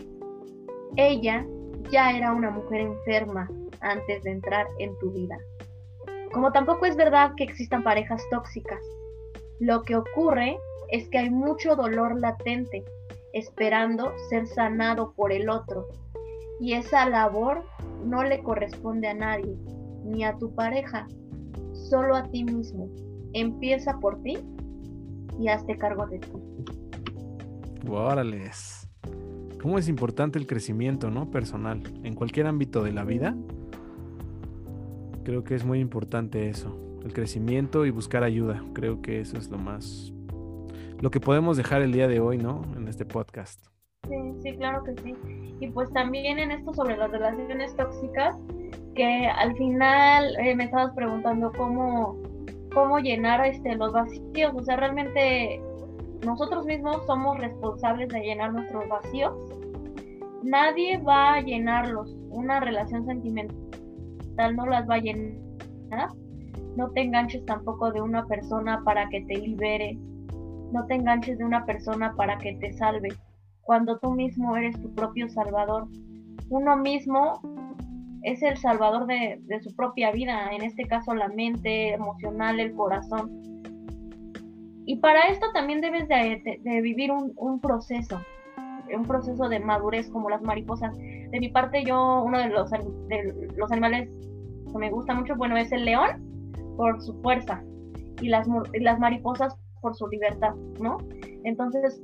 Ella 0.97 1.47
ya 1.91 2.11
era 2.11 2.33
una 2.33 2.51
mujer 2.51 2.81
enferma 2.81 3.49
antes 3.81 4.23
de 4.25 4.33
entrar 4.33 4.67
en 4.79 4.99
tu 4.99 5.13
vida. 5.13 5.39
Como 6.33 6.51
tampoco 6.53 6.87
es 6.87 6.97
verdad 6.97 7.33
que 7.37 7.45
existan 7.45 7.83
parejas 7.83 8.23
tóxicas. 8.31 8.81
Lo 9.59 9.83
que 9.83 9.97
ocurre 9.97 10.59
es 10.91 11.09
que 11.09 11.19
hay 11.19 11.31
mucho 11.31 11.77
dolor 11.77 12.21
latente 12.21 12.85
esperando 13.33 14.13
ser 14.29 14.47
sanado 14.47 15.13
por 15.15 15.33
el 15.33 15.49
otro. 15.49 15.87
Y 16.61 16.75
esa 16.75 17.09
labor 17.09 17.65
no 18.05 18.23
le 18.23 18.43
corresponde 18.43 19.09
a 19.09 19.15
nadie, 19.15 19.57
ni 20.05 20.25
a 20.25 20.37
tu 20.37 20.55
pareja, 20.55 21.07
solo 21.73 22.17
a 22.17 22.25
ti 22.25 22.45
mismo. 22.45 22.89
Empieza 23.33 23.99
por 23.99 24.21
ti 24.23 24.39
y 25.39 25.49
hazte 25.49 25.77
cargo 25.77 26.07
de 26.07 26.19
ti. 26.19 26.33
Órales. 27.89 28.89
¿Cómo 29.63 29.79
es 29.79 29.89
importante 29.89 30.39
el 30.39 30.47
crecimiento, 30.47 31.11
no? 31.11 31.31
Personal, 31.31 31.83
en 32.03 32.15
cualquier 32.15 32.47
ámbito 32.47 32.83
de 32.83 32.93
la 32.93 33.05
vida. 33.05 33.37
Creo 35.25 35.45
que 35.45 35.55
es 35.55 35.65
muy 35.65 35.81
importante 35.81 36.49
eso, 36.49 36.77
el 37.05 37.13
crecimiento 37.13 37.85
y 37.85 37.91
buscar 37.91 38.25
ayuda. 38.25 38.65
Creo 38.73 39.03
que 39.03 39.21
eso 39.21 39.37
es 39.37 39.51
lo 39.51 39.59
más, 39.59 40.13
lo 41.01 41.11
que 41.11 41.21
podemos 41.21 41.57
dejar 41.57 41.83
el 41.83 41.93
día 41.93 42.09
de 42.09 42.21
hoy, 42.21 42.39
¿no? 42.39 42.63
En 42.77 42.89
este 42.89 43.05
podcast. 43.05 43.65
Sí, 44.09 44.17
sí, 44.43 44.57
claro 44.57 44.83
que 44.85 44.95
sí. 45.03 45.15
Y 45.61 45.69
pues 45.69 45.91
también 45.93 46.39
en 46.39 46.51
esto 46.51 46.75
sobre 46.75 46.97
las 46.97 47.11
relaciones 47.11 47.75
tóxicas, 47.77 48.37
que 48.95 49.27
al 49.27 49.57
final 49.57 50.37
eh, 50.41 50.55
me 50.55 50.65
estabas 50.65 50.93
preguntando 50.95 51.53
cómo, 51.57 52.19
cómo 52.75 52.99
llenar 52.99 53.45
este, 53.47 53.77
los 53.77 53.93
vacíos. 53.93 54.53
O 54.55 54.63
sea, 54.63 54.77
realmente 54.77 55.61
nosotros 56.25 56.67
mismos 56.67 57.05
somos 57.07 57.39
responsables 57.39 58.09
de 58.09 58.21
llenar 58.21 58.53
nuestros 58.53 58.89
vacíos. 58.89 59.33
Nadie 60.43 60.99
va 60.99 61.35
a 61.35 61.41
llenarlos. 61.41 62.15
Una 62.31 62.61
relación 62.61 63.07
sentimental 63.07 63.57
no 64.57 64.67
las 64.67 64.89
va 64.89 64.95
a 64.95 65.01
llenar. 65.01 66.09
No 66.77 66.91
te 66.91 67.03
enganches 67.03 67.45
tampoco 67.47 67.91
de 67.91 68.01
una 68.01 68.27
persona 68.27 68.83
para 68.85 69.09
que 69.09 69.23
te 69.23 69.37
libere. 69.37 69.99
No 70.73 70.87
te 70.87 70.95
enganches 70.95 71.39
de 71.39 71.45
una 71.45 71.65
persona 71.65 72.15
para 72.17 72.39
que 72.39 72.55
te 72.55 72.73
salve. 72.73 73.09
Cuando 73.63 73.99
tú 73.99 74.13
mismo 74.13 74.57
eres 74.57 74.81
tu 74.81 74.95
propio 74.95 75.29
salvador. 75.29 75.89
Uno 76.49 76.77
mismo 76.77 77.41
es 78.23 78.43
el 78.43 78.57
salvador 78.57 79.07
de, 79.07 79.41
su 79.63 79.75
propia 79.75 80.11
vida, 80.13 80.51
en 80.53 80.63
este 80.63 80.85
caso 80.85 81.15
la 81.15 81.29
mente 81.29 81.95
emocional, 81.95 82.61
el 82.61 82.75
corazón. 82.75 83.31
Y 84.87 84.97
para 84.97 85.29
esto 85.29 85.47
también 85.53 85.81
debes 85.81 86.09
de, 86.09 86.81
vivir 86.83 87.11
un, 87.13 87.61
proceso, 87.61 88.21
un 88.95 89.05
proceso 89.05 89.49
de 89.49 89.61
madurez 89.61 90.11
como 90.11 90.29
las 90.29 90.43
mariposas. 90.43 90.97
De 90.97 91.39
mi 91.39 91.49
parte, 91.49 91.85
yo, 91.85 92.23
uno 92.25 92.39
de 92.39 92.49
los, 92.49 92.71
de 92.71 93.35
animales 93.71 94.09
que 94.73 94.79
me 94.79 94.91
gusta 94.91 95.15
mucho, 95.15 95.37
bueno, 95.37 95.57
es 95.57 95.71
el 95.73 95.85
león 95.85 96.53
por 96.77 97.01
su 97.03 97.15
fuerza 97.23 97.63
y 98.21 98.29
las, 98.29 98.47
las 98.75 98.99
mariposas 98.99 99.57
por 99.81 99.97
su 99.97 100.07
libertad, 100.09 100.55
¿no? 100.81 100.99
Entonces, 101.45 102.03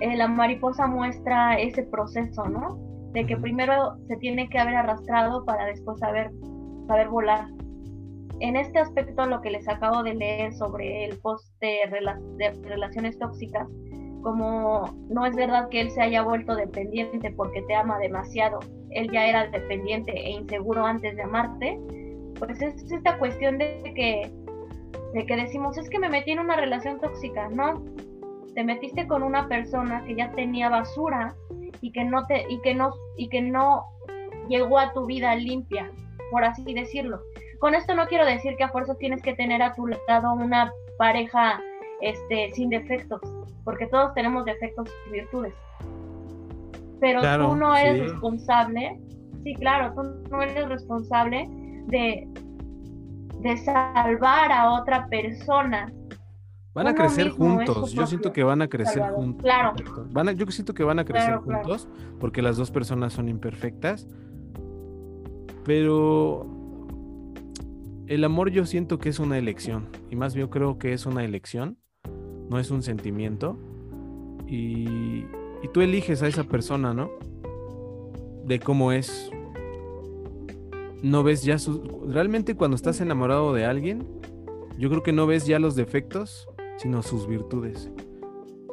eh, 0.00 0.16
la 0.16 0.28
mariposa 0.28 0.86
muestra 0.86 1.58
ese 1.58 1.84
proceso, 1.84 2.44
¿no? 2.46 2.86
de 3.16 3.24
que 3.24 3.36
primero 3.38 3.96
se 4.08 4.16
tiene 4.18 4.46
que 4.50 4.58
haber 4.58 4.76
arrastrado 4.76 5.42
para 5.46 5.64
después 5.64 5.98
saber, 5.98 6.30
saber 6.86 7.08
volar. 7.08 7.48
En 8.40 8.56
este 8.56 8.78
aspecto, 8.78 9.24
lo 9.24 9.40
que 9.40 9.50
les 9.50 9.66
acabo 9.66 10.02
de 10.02 10.14
leer 10.14 10.52
sobre 10.52 11.06
el 11.06 11.16
post 11.20 11.50
de, 11.62 11.78
relaciones 12.62 13.18
tóxicas, 13.18 13.66
como 14.22 14.94
no 15.08 15.24
es 15.24 15.34
verdad 15.34 15.70
que 15.70 15.80
él 15.80 15.90
se 15.90 16.02
haya 16.02 16.20
vuelto 16.20 16.54
dependiente 16.54 17.30
porque 17.30 17.62
te 17.62 17.74
ama 17.74 17.98
demasiado, 17.98 18.58
él 18.90 19.10
ya 19.10 19.26
era 19.26 19.46
dependiente 19.46 20.12
e 20.12 20.32
inseguro 20.32 20.84
antes 20.84 21.16
de 21.16 21.22
amarte, 21.22 21.80
pues 22.38 22.60
es 22.60 22.92
esta 22.92 23.18
cuestión 23.18 23.56
de 23.56 23.80
que, 23.94 24.30
de 25.12 25.26
que 25.26 25.36
decimos, 25.36 25.78
es 25.78 25.88
que 25.88 25.98
me 25.98 26.08
metí 26.08 26.32
en 26.32 26.40
una 26.40 26.56
relación 26.56 27.00
tóxica, 27.00 27.48
no, 27.48 27.84
te 28.54 28.64
metiste 28.64 29.06
con 29.06 29.22
una 29.22 29.48
persona 29.48 30.02
que 30.04 30.14
ya 30.14 30.30
tenía 30.32 30.68
basura 30.68 31.34
y 31.80 31.92
que 31.92 32.04
no 32.04 32.26
te 32.26 32.46
y 32.48 32.60
que 32.62 32.74
no 32.74 32.90
y 33.16 33.28
que 33.28 33.42
no 33.42 33.84
llegó 34.48 34.78
a 34.78 34.92
tu 34.92 35.06
vida 35.06 35.34
limpia, 35.36 35.90
por 36.30 36.44
así 36.44 36.72
decirlo. 36.72 37.20
Con 37.58 37.74
esto 37.74 37.94
no 37.94 38.06
quiero 38.06 38.24
decir 38.24 38.56
que 38.56 38.64
a 38.64 38.68
fuerzas 38.70 38.98
tienes 38.98 39.22
que 39.22 39.34
tener 39.34 39.62
a 39.62 39.74
tu 39.74 39.86
lado 39.86 40.32
una 40.32 40.72
pareja 40.98 41.60
este 42.00 42.50
sin 42.52 42.70
defectos, 42.70 43.20
porque 43.64 43.86
todos 43.86 44.14
tenemos 44.14 44.44
defectos 44.44 44.88
y 45.08 45.12
virtudes. 45.12 45.54
Pero 47.00 47.20
tú 47.20 47.56
no 47.56 47.76
eres 47.76 48.10
responsable, 48.10 48.98
sí, 49.44 49.54
claro, 49.54 49.92
tú 49.94 50.02
no 50.30 50.42
eres 50.42 50.66
responsable 50.68 51.46
de, 51.86 52.26
de 53.46 53.56
salvar 53.56 54.52
a 54.52 54.72
otra 54.72 55.08
persona 55.08 55.92
Van 56.76 56.88
a 56.88 56.94
crecer 56.94 57.30
juntos. 57.30 57.94
Yo 57.94 58.06
siento 58.06 58.34
que 58.34 58.44
van 58.44 58.60
a 58.60 58.68
crecer 58.68 59.02
juntos. 59.14 59.42
Claro. 59.42 59.72
Van 60.10 60.36
yo 60.36 60.46
siento 60.50 60.74
que 60.74 60.84
van 60.84 60.98
a 60.98 61.06
crecer 61.06 61.36
juntos 61.36 61.88
porque 62.20 62.42
las 62.42 62.58
dos 62.58 62.70
personas 62.70 63.14
son 63.14 63.30
imperfectas. 63.30 64.06
Pero 65.64 66.46
el 68.08 68.22
amor 68.24 68.50
yo 68.50 68.66
siento 68.66 68.98
que 68.98 69.08
es 69.08 69.18
una 69.18 69.38
elección. 69.38 69.88
Y 70.10 70.16
más 70.16 70.34
bien 70.34 70.48
creo 70.48 70.78
que 70.78 70.92
es 70.92 71.06
una 71.06 71.24
elección. 71.24 71.78
No 72.50 72.58
es 72.58 72.70
un 72.70 72.82
sentimiento. 72.82 73.58
Y, 74.46 75.24
y 75.62 75.68
tú 75.72 75.80
eliges 75.80 76.22
a 76.22 76.28
esa 76.28 76.44
persona, 76.44 76.92
¿no? 76.92 77.08
De 78.44 78.60
cómo 78.60 78.92
es. 78.92 79.30
No 81.02 81.22
ves 81.22 81.42
ya 81.42 81.58
su... 81.58 82.06
Realmente 82.08 82.54
cuando 82.54 82.74
estás 82.74 83.00
enamorado 83.00 83.52
de 83.52 83.64
alguien, 83.64 84.06
yo 84.78 84.88
creo 84.88 85.02
que 85.02 85.12
no 85.12 85.26
ves 85.26 85.46
ya 85.46 85.58
los 85.58 85.76
defectos 85.76 86.48
sino 86.78 87.02
sus 87.02 87.26
virtudes. 87.26 87.90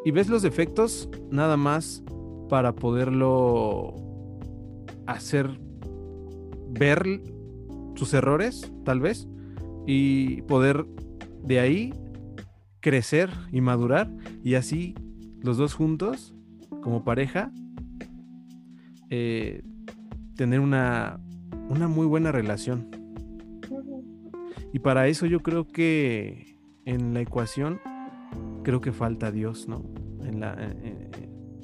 Y 0.05 0.11
ves 0.11 0.29
los 0.29 0.41
defectos 0.41 1.09
nada 1.31 1.57
más 1.57 2.03
para 2.49 2.75
poderlo 2.75 3.95
hacer 5.05 5.59
ver 6.69 7.21
sus 7.95 8.13
errores, 8.13 8.71
tal 8.83 8.99
vez, 8.99 9.27
y 9.85 10.41
poder 10.43 10.85
de 11.43 11.59
ahí 11.59 11.93
crecer 12.79 13.29
y 13.51 13.61
madurar 13.61 14.11
y 14.43 14.55
así 14.55 14.95
los 15.41 15.57
dos 15.57 15.73
juntos 15.73 16.35
como 16.81 17.03
pareja 17.03 17.51
eh, 19.09 19.63
tener 20.35 20.59
una, 20.59 21.19
una 21.73 21.87
muy 21.87 22.05
buena 22.05 22.31
relación. 22.31 22.87
Y 24.71 24.79
para 24.79 25.07
eso 25.07 25.25
yo 25.25 25.41
creo 25.41 25.67
que 25.67 26.57
en 26.85 27.13
la 27.13 27.21
ecuación 27.21 27.79
creo 28.63 28.81
que 28.81 28.91
falta 28.91 29.31
Dios, 29.31 29.67
¿no? 29.67 29.83
En, 30.23 30.39
la, 30.39 30.55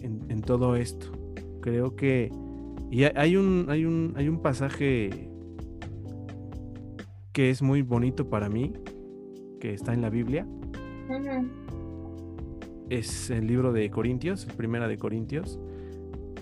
en, 0.01 0.41
todo 0.41 0.75
esto. 0.75 1.11
Creo 1.61 1.95
que... 1.95 2.31
Y 2.91 3.03
hay 3.03 3.35
un, 3.35 3.67
hay 3.69 3.85
un, 3.85 4.13
hay 4.15 4.27
un 4.27 4.41
pasaje 4.41 5.29
que 7.33 7.49
es 7.49 7.61
muy 7.61 7.81
bonito 7.81 8.29
para 8.29 8.49
mí, 8.49 8.73
que 9.59 9.73
está 9.73 9.93
en 9.93 10.01
la 10.01 10.09
Biblia. 10.09 10.47
Es 12.89 13.29
el 13.29 13.47
libro 13.47 13.73
de 13.73 13.89
Corintios, 13.91 14.45
primera 14.45 14.87
de 14.87 14.97
Corintios. 14.97 15.59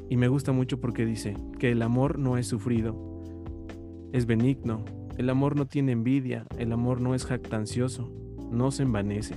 Y 0.09 0.17
me 0.17 0.27
gusta 0.27 0.53
mucho 0.53 0.79
porque 0.79 1.05
dice 1.05 1.35
que 1.59 1.71
el 1.71 1.81
amor 1.81 2.17
no 2.17 2.37
es 2.37 2.47
sufrido, 2.47 3.06
es 4.13 4.25
benigno. 4.25 4.83
El 5.17 5.29
amor 5.29 5.55
no 5.55 5.65
tiene 5.65 5.93
envidia, 5.93 6.45
el 6.57 6.71
amor 6.71 7.01
no 7.01 7.15
es 7.15 7.25
jactancioso, 7.25 8.11
no 8.51 8.71
se 8.71 8.83
envanece, 8.83 9.35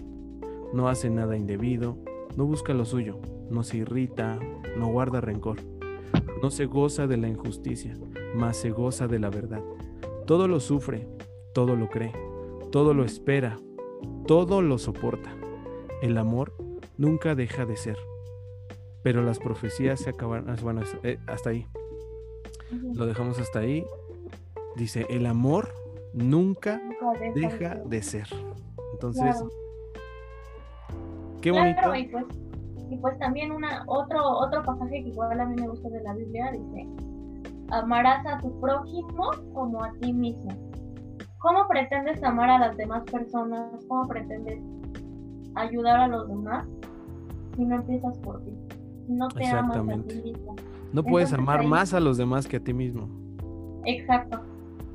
no 0.74 0.88
hace 0.88 1.10
nada 1.10 1.36
indebido, 1.36 1.96
no 2.36 2.44
busca 2.44 2.74
lo 2.74 2.84
suyo, 2.84 3.18
no 3.50 3.62
se 3.62 3.78
irrita, 3.78 4.38
no 4.76 4.88
guarda 4.88 5.20
rencor, 5.20 5.58
no 6.42 6.50
se 6.50 6.66
goza 6.66 7.06
de 7.06 7.16
la 7.16 7.28
injusticia, 7.28 7.96
mas 8.34 8.56
se 8.56 8.70
goza 8.70 9.08
de 9.08 9.18
la 9.18 9.30
verdad. 9.30 9.62
Todo 10.26 10.48
lo 10.48 10.60
sufre, 10.60 11.08
todo 11.54 11.76
lo 11.76 11.88
cree, 11.88 12.12
todo 12.70 12.94
lo 12.94 13.04
espera, 13.04 13.58
todo 14.26 14.62
lo 14.62 14.78
soporta. 14.78 15.34
El 16.02 16.16
amor 16.18 16.54
nunca 16.96 17.34
deja 17.34 17.64
de 17.66 17.76
ser. 17.76 17.96
Pero 19.02 19.22
las 19.22 19.38
profecías 19.38 20.00
se 20.00 20.10
acaban, 20.10 20.46
bueno, 20.62 20.82
hasta 21.26 21.50
ahí. 21.50 21.66
Lo 22.94 23.06
dejamos 23.06 23.38
hasta 23.38 23.60
ahí. 23.60 23.84
Dice, 24.76 25.06
el 25.10 25.26
amor 25.26 25.74
nunca 26.12 26.80
deja 27.34 27.76
de 27.76 28.02
ser. 28.02 28.28
Entonces, 28.92 29.42
qué 31.40 31.50
bonito. 31.50 31.94
y, 31.94 32.08
pues, 32.08 32.24
y 32.90 32.96
pues 32.96 33.18
también 33.18 33.52
una, 33.52 33.84
otro, 33.86 34.22
otro 34.24 34.62
pasaje 34.62 35.02
que 35.02 35.08
igual 35.08 35.40
a 35.40 35.46
mí 35.46 35.60
me 35.60 35.68
gusta 35.68 35.88
de 35.88 36.02
la 36.02 36.14
Biblia 36.14 36.52
dice, 36.52 36.88
amarás 37.70 38.24
a 38.26 38.38
tu 38.38 38.60
prójimo 38.60 39.30
como 39.54 39.82
a 39.82 39.92
ti 40.00 40.12
mismo. 40.12 40.50
¿Cómo 41.38 41.66
pretendes 41.68 42.22
amar 42.22 42.50
a 42.50 42.58
las 42.58 42.76
demás 42.76 43.04
personas? 43.04 43.72
¿Cómo 43.88 44.06
pretendes 44.08 44.60
ayudar 45.54 46.00
a 46.00 46.08
los 46.08 46.28
demás 46.28 46.66
si 47.56 47.64
no 47.64 47.76
empiezas 47.76 48.16
por 48.18 48.44
ti? 48.44 48.52
no 49.10 49.28
te 49.28 49.46
amas 49.46 49.76
a 49.76 50.02
ti 50.02 50.22
mismo. 50.22 50.56
No 50.92 51.02
puedes 51.02 51.32
amar 51.32 51.64
más 51.64 51.94
a 51.94 52.00
los 52.00 52.16
demás 52.16 52.46
que 52.46 52.56
a 52.56 52.60
ti 52.60 52.72
mismo. 52.72 53.08
Exacto. 53.84 54.40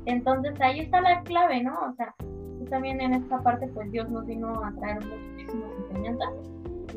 Entonces 0.06 0.54
ahí 0.60 0.80
está 0.80 1.00
la 1.00 1.22
clave, 1.22 1.62
¿no? 1.62 1.74
O 1.90 1.94
sea, 1.96 2.14
también 2.70 3.00
en 3.00 3.14
esta 3.14 3.40
parte, 3.40 3.68
pues 3.68 3.90
Dios 3.92 4.08
nos 4.10 4.26
vino 4.26 4.48
a 4.64 4.72
traer 4.72 4.98
muchísimas 5.04 5.70
enseñanzas 5.88 6.30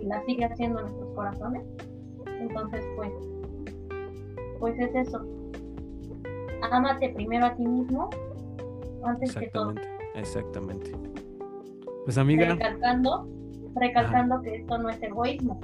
y 0.01 0.05
las 0.05 0.25
sigue 0.25 0.45
haciendo 0.45 0.79
en 0.79 0.85
nuestros 0.85 1.15
corazones. 1.15 1.63
Entonces, 2.39 2.85
pues, 2.95 3.11
pues 4.59 4.79
es 4.79 4.95
eso. 4.95 5.25
Ámate 6.71 7.09
primero 7.09 7.45
a 7.45 7.55
ti 7.55 7.65
mismo 7.65 8.09
antes 9.03 9.35
que 9.35 9.47
todo. 9.47 9.73
Exactamente. 10.15 10.91
Pues 12.05 12.17
amiga. 12.17 12.53
Recalcando, 12.53 13.27
recalcando 13.75 14.41
que 14.41 14.55
esto 14.55 14.77
no 14.77 14.89
es 14.89 15.01
egoísmo. 15.01 15.59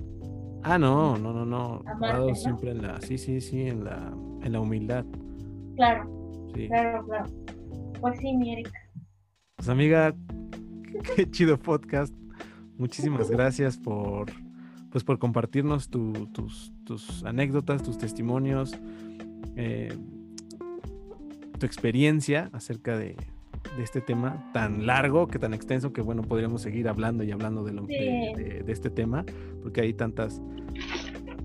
Ah, 0.64 0.80
no, 0.80 1.16
no, 1.18 1.32
no, 1.32 1.46
no. 1.46 2.36
siempre 2.36 2.72
en 2.72 2.82
la, 2.82 3.00
sí, 3.02 3.18
sí, 3.18 3.40
sí, 3.40 3.68
en 3.68 3.84
la, 3.84 4.12
en 4.42 4.52
la 4.52 4.60
humildad. 4.60 5.06
Claro. 5.76 6.15
Sí. 6.56 6.68
Claro, 6.68 7.06
claro. 7.06 7.26
Pues 8.00 8.20
sí, 8.20 8.36
mi 8.36 8.54
Erika. 8.54 8.80
Pues 9.58 9.70
amiga, 9.70 10.16
qué 11.16 11.30
chido 11.30 11.60
podcast. 11.60 12.14
Muchísimas 12.78 13.30
gracias 13.32 13.78
por, 13.78 14.32
pues 14.92 15.04
por 15.04 15.20
compartirnos 15.20 15.90
tus, 15.90 16.74
tus 16.86 17.24
anécdotas, 17.24 17.84
tus 17.84 17.98
testimonios, 17.98 18.78
eh, 19.56 19.94
tu 21.60 21.66
experiencia 21.66 22.50
acerca 22.54 22.98
de, 22.98 23.16
de 23.78 23.84
este 23.84 24.02
tema 24.02 24.50
tan 24.54 24.86
largo, 24.86 25.28
que 25.28 25.40
tan 25.40 25.54
extenso, 25.54 25.92
que 25.94 26.02
bueno, 26.02 26.22
podríamos 26.22 26.62
seguir 26.62 26.88
hablando 26.88 27.24
y 27.24 27.32
hablando 27.32 27.64
de, 27.64 27.74
lo, 27.74 27.84
de, 27.84 28.64
este 28.68 28.90
tema, 28.90 29.26
porque 29.62 29.82
hay 29.82 29.94
tantas, 29.94 30.42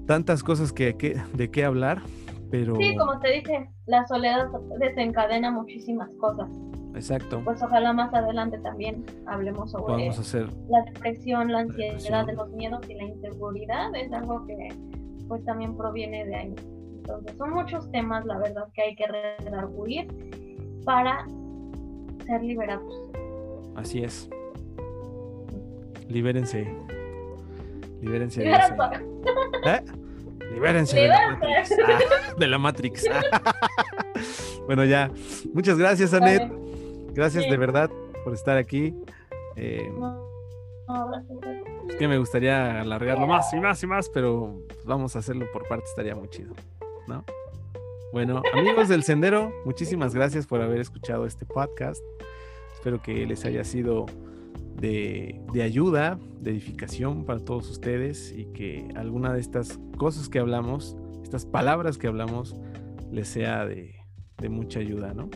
tantas 0.06 0.42
cosas 0.42 0.72
que, 0.72 0.96
que, 0.96 1.20
de 1.34 1.50
qué 1.50 1.64
hablar, 1.64 2.02
pero... 2.50 2.76
Sí, 2.76 2.96
como 2.96 3.18
te 3.20 3.32
dije, 3.32 3.70
la 3.86 4.06
soledad 4.06 4.48
desencadena 4.78 5.50
muchísimas 5.50 6.14
cosas. 6.16 6.48
Exacto. 6.94 7.40
Pues 7.44 7.62
ojalá 7.62 7.92
más 7.92 8.12
adelante 8.12 8.58
también 8.58 9.04
hablemos 9.26 9.70
sobre 9.70 10.08
hacer 10.08 10.48
la 10.68 10.82
depresión, 10.82 11.52
la 11.52 11.60
ansiedad, 11.60 12.26
de 12.26 12.32
los 12.32 12.50
miedos 12.50 12.80
y 12.88 12.94
la 12.94 13.04
inseguridad, 13.04 13.94
es 13.94 14.12
algo 14.12 14.44
que 14.46 14.68
pues 15.28 15.44
también 15.44 15.76
proviene 15.76 16.26
de 16.26 16.34
ahí. 16.34 16.54
Entonces 16.96 17.36
son 17.36 17.50
muchos 17.52 17.90
temas, 17.92 18.24
la 18.26 18.38
verdad, 18.38 18.66
que 18.74 18.82
hay 18.82 18.96
que 18.96 19.06
redarguir 19.06 20.08
para 20.84 21.26
ser 22.26 22.42
liberados. 22.42 23.10
Así 23.76 24.02
es. 24.02 24.28
Libérense. 26.08 26.66
Libérense. 28.00 28.42
De, 28.42 28.50
¿Eh? 28.50 29.84
Libérense 30.60 31.08
de 32.38 32.46
la 32.46 32.58
Matrix. 32.58 33.06
Ah, 33.10 33.54
bueno, 34.66 34.84
ya. 34.84 35.10
Muchas 35.54 35.78
gracias, 35.78 36.12
Anet. 36.12 36.52
Gracias 37.14 37.48
de 37.48 37.56
verdad 37.56 37.90
por 38.24 38.34
estar 38.34 38.58
aquí. 38.58 38.94
Eh, 39.56 39.90
es 41.88 41.96
que 41.96 42.06
me 42.06 42.18
gustaría 42.18 42.82
alargarlo 42.82 43.26
más 43.26 43.50
y 43.54 43.56
más 43.56 43.82
y 43.82 43.86
más, 43.86 44.10
pero 44.10 44.60
vamos 44.84 45.16
a 45.16 45.20
hacerlo 45.20 45.46
por 45.50 45.66
parte, 45.66 45.86
estaría 45.86 46.14
muy 46.14 46.28
chido, 46.28 46.52
¿no? 47.08 47.24
Bueno, 48.12 48.42
amigos 48.52 48.88
del 48.88 49.02
Sendero, 49.02 49.54
muchísimas 49.64 50.14
gracias 50.14 50.46
por 50.46 50.60
haber 50.60 50.80
escuchado 50.80 51.24
este 51.24 51.46
podcast. 51.46 52.04
Espero 52.74 53.00
que 53.00 53.24
les 53.24 53.46
haya 53.46 53.64
sido 53.64 54.04
de, 54.76 55.40
ayuda, 55.62 56.18
de 56.40 56.50
edificación 56.52 57.24
para 57.24 57.40
todos 57.40 57.70
ustedes 57.70 58.34
y 58.36 58.46
que 58.46 58.88
alguna 58.96 59.32
de 59.32 59.40
estas 59.40 59.78
cosas 59.96 60.28
que 60.28 60.38
hablamos, 60.38 60.96
estas 61.22 61.46
palabras 61.46 61.98
que 61.98 62.06
hablamos, 62.06 62.56
les 63.10 63.28
sea 63.28 63.66
de, 63.66 63.94
de 64.38 64.48
mucha 64.48 64.80
ayuda, 64.80 65.14
¿no? 65.14 65.28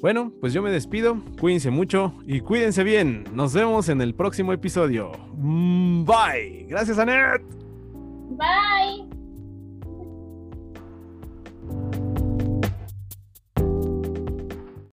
Bueno, 0.00 0.32
pues 0.40 0.52
yo 0.52 0.62
me 0.62 0.70
despido, 0.70 1.20
cuídense 1.40 1.70
mucho 1.70 2.14
y 2.24 2.40
cuídense 2.40 2.84
bien. 2.84 3.24
Nos 3.34 3.52
vemos 3.52 3.88
en 3.88 4.00
el 4.00 4.14
próximo 4.14 4.52
episodio. 4.52 5.10
Mm, 5.34 6.04
bye. 6.04 6.66
Gracias, 6.68 6.98
Anet. 6.98 7.42
Bye. 8.30 9.17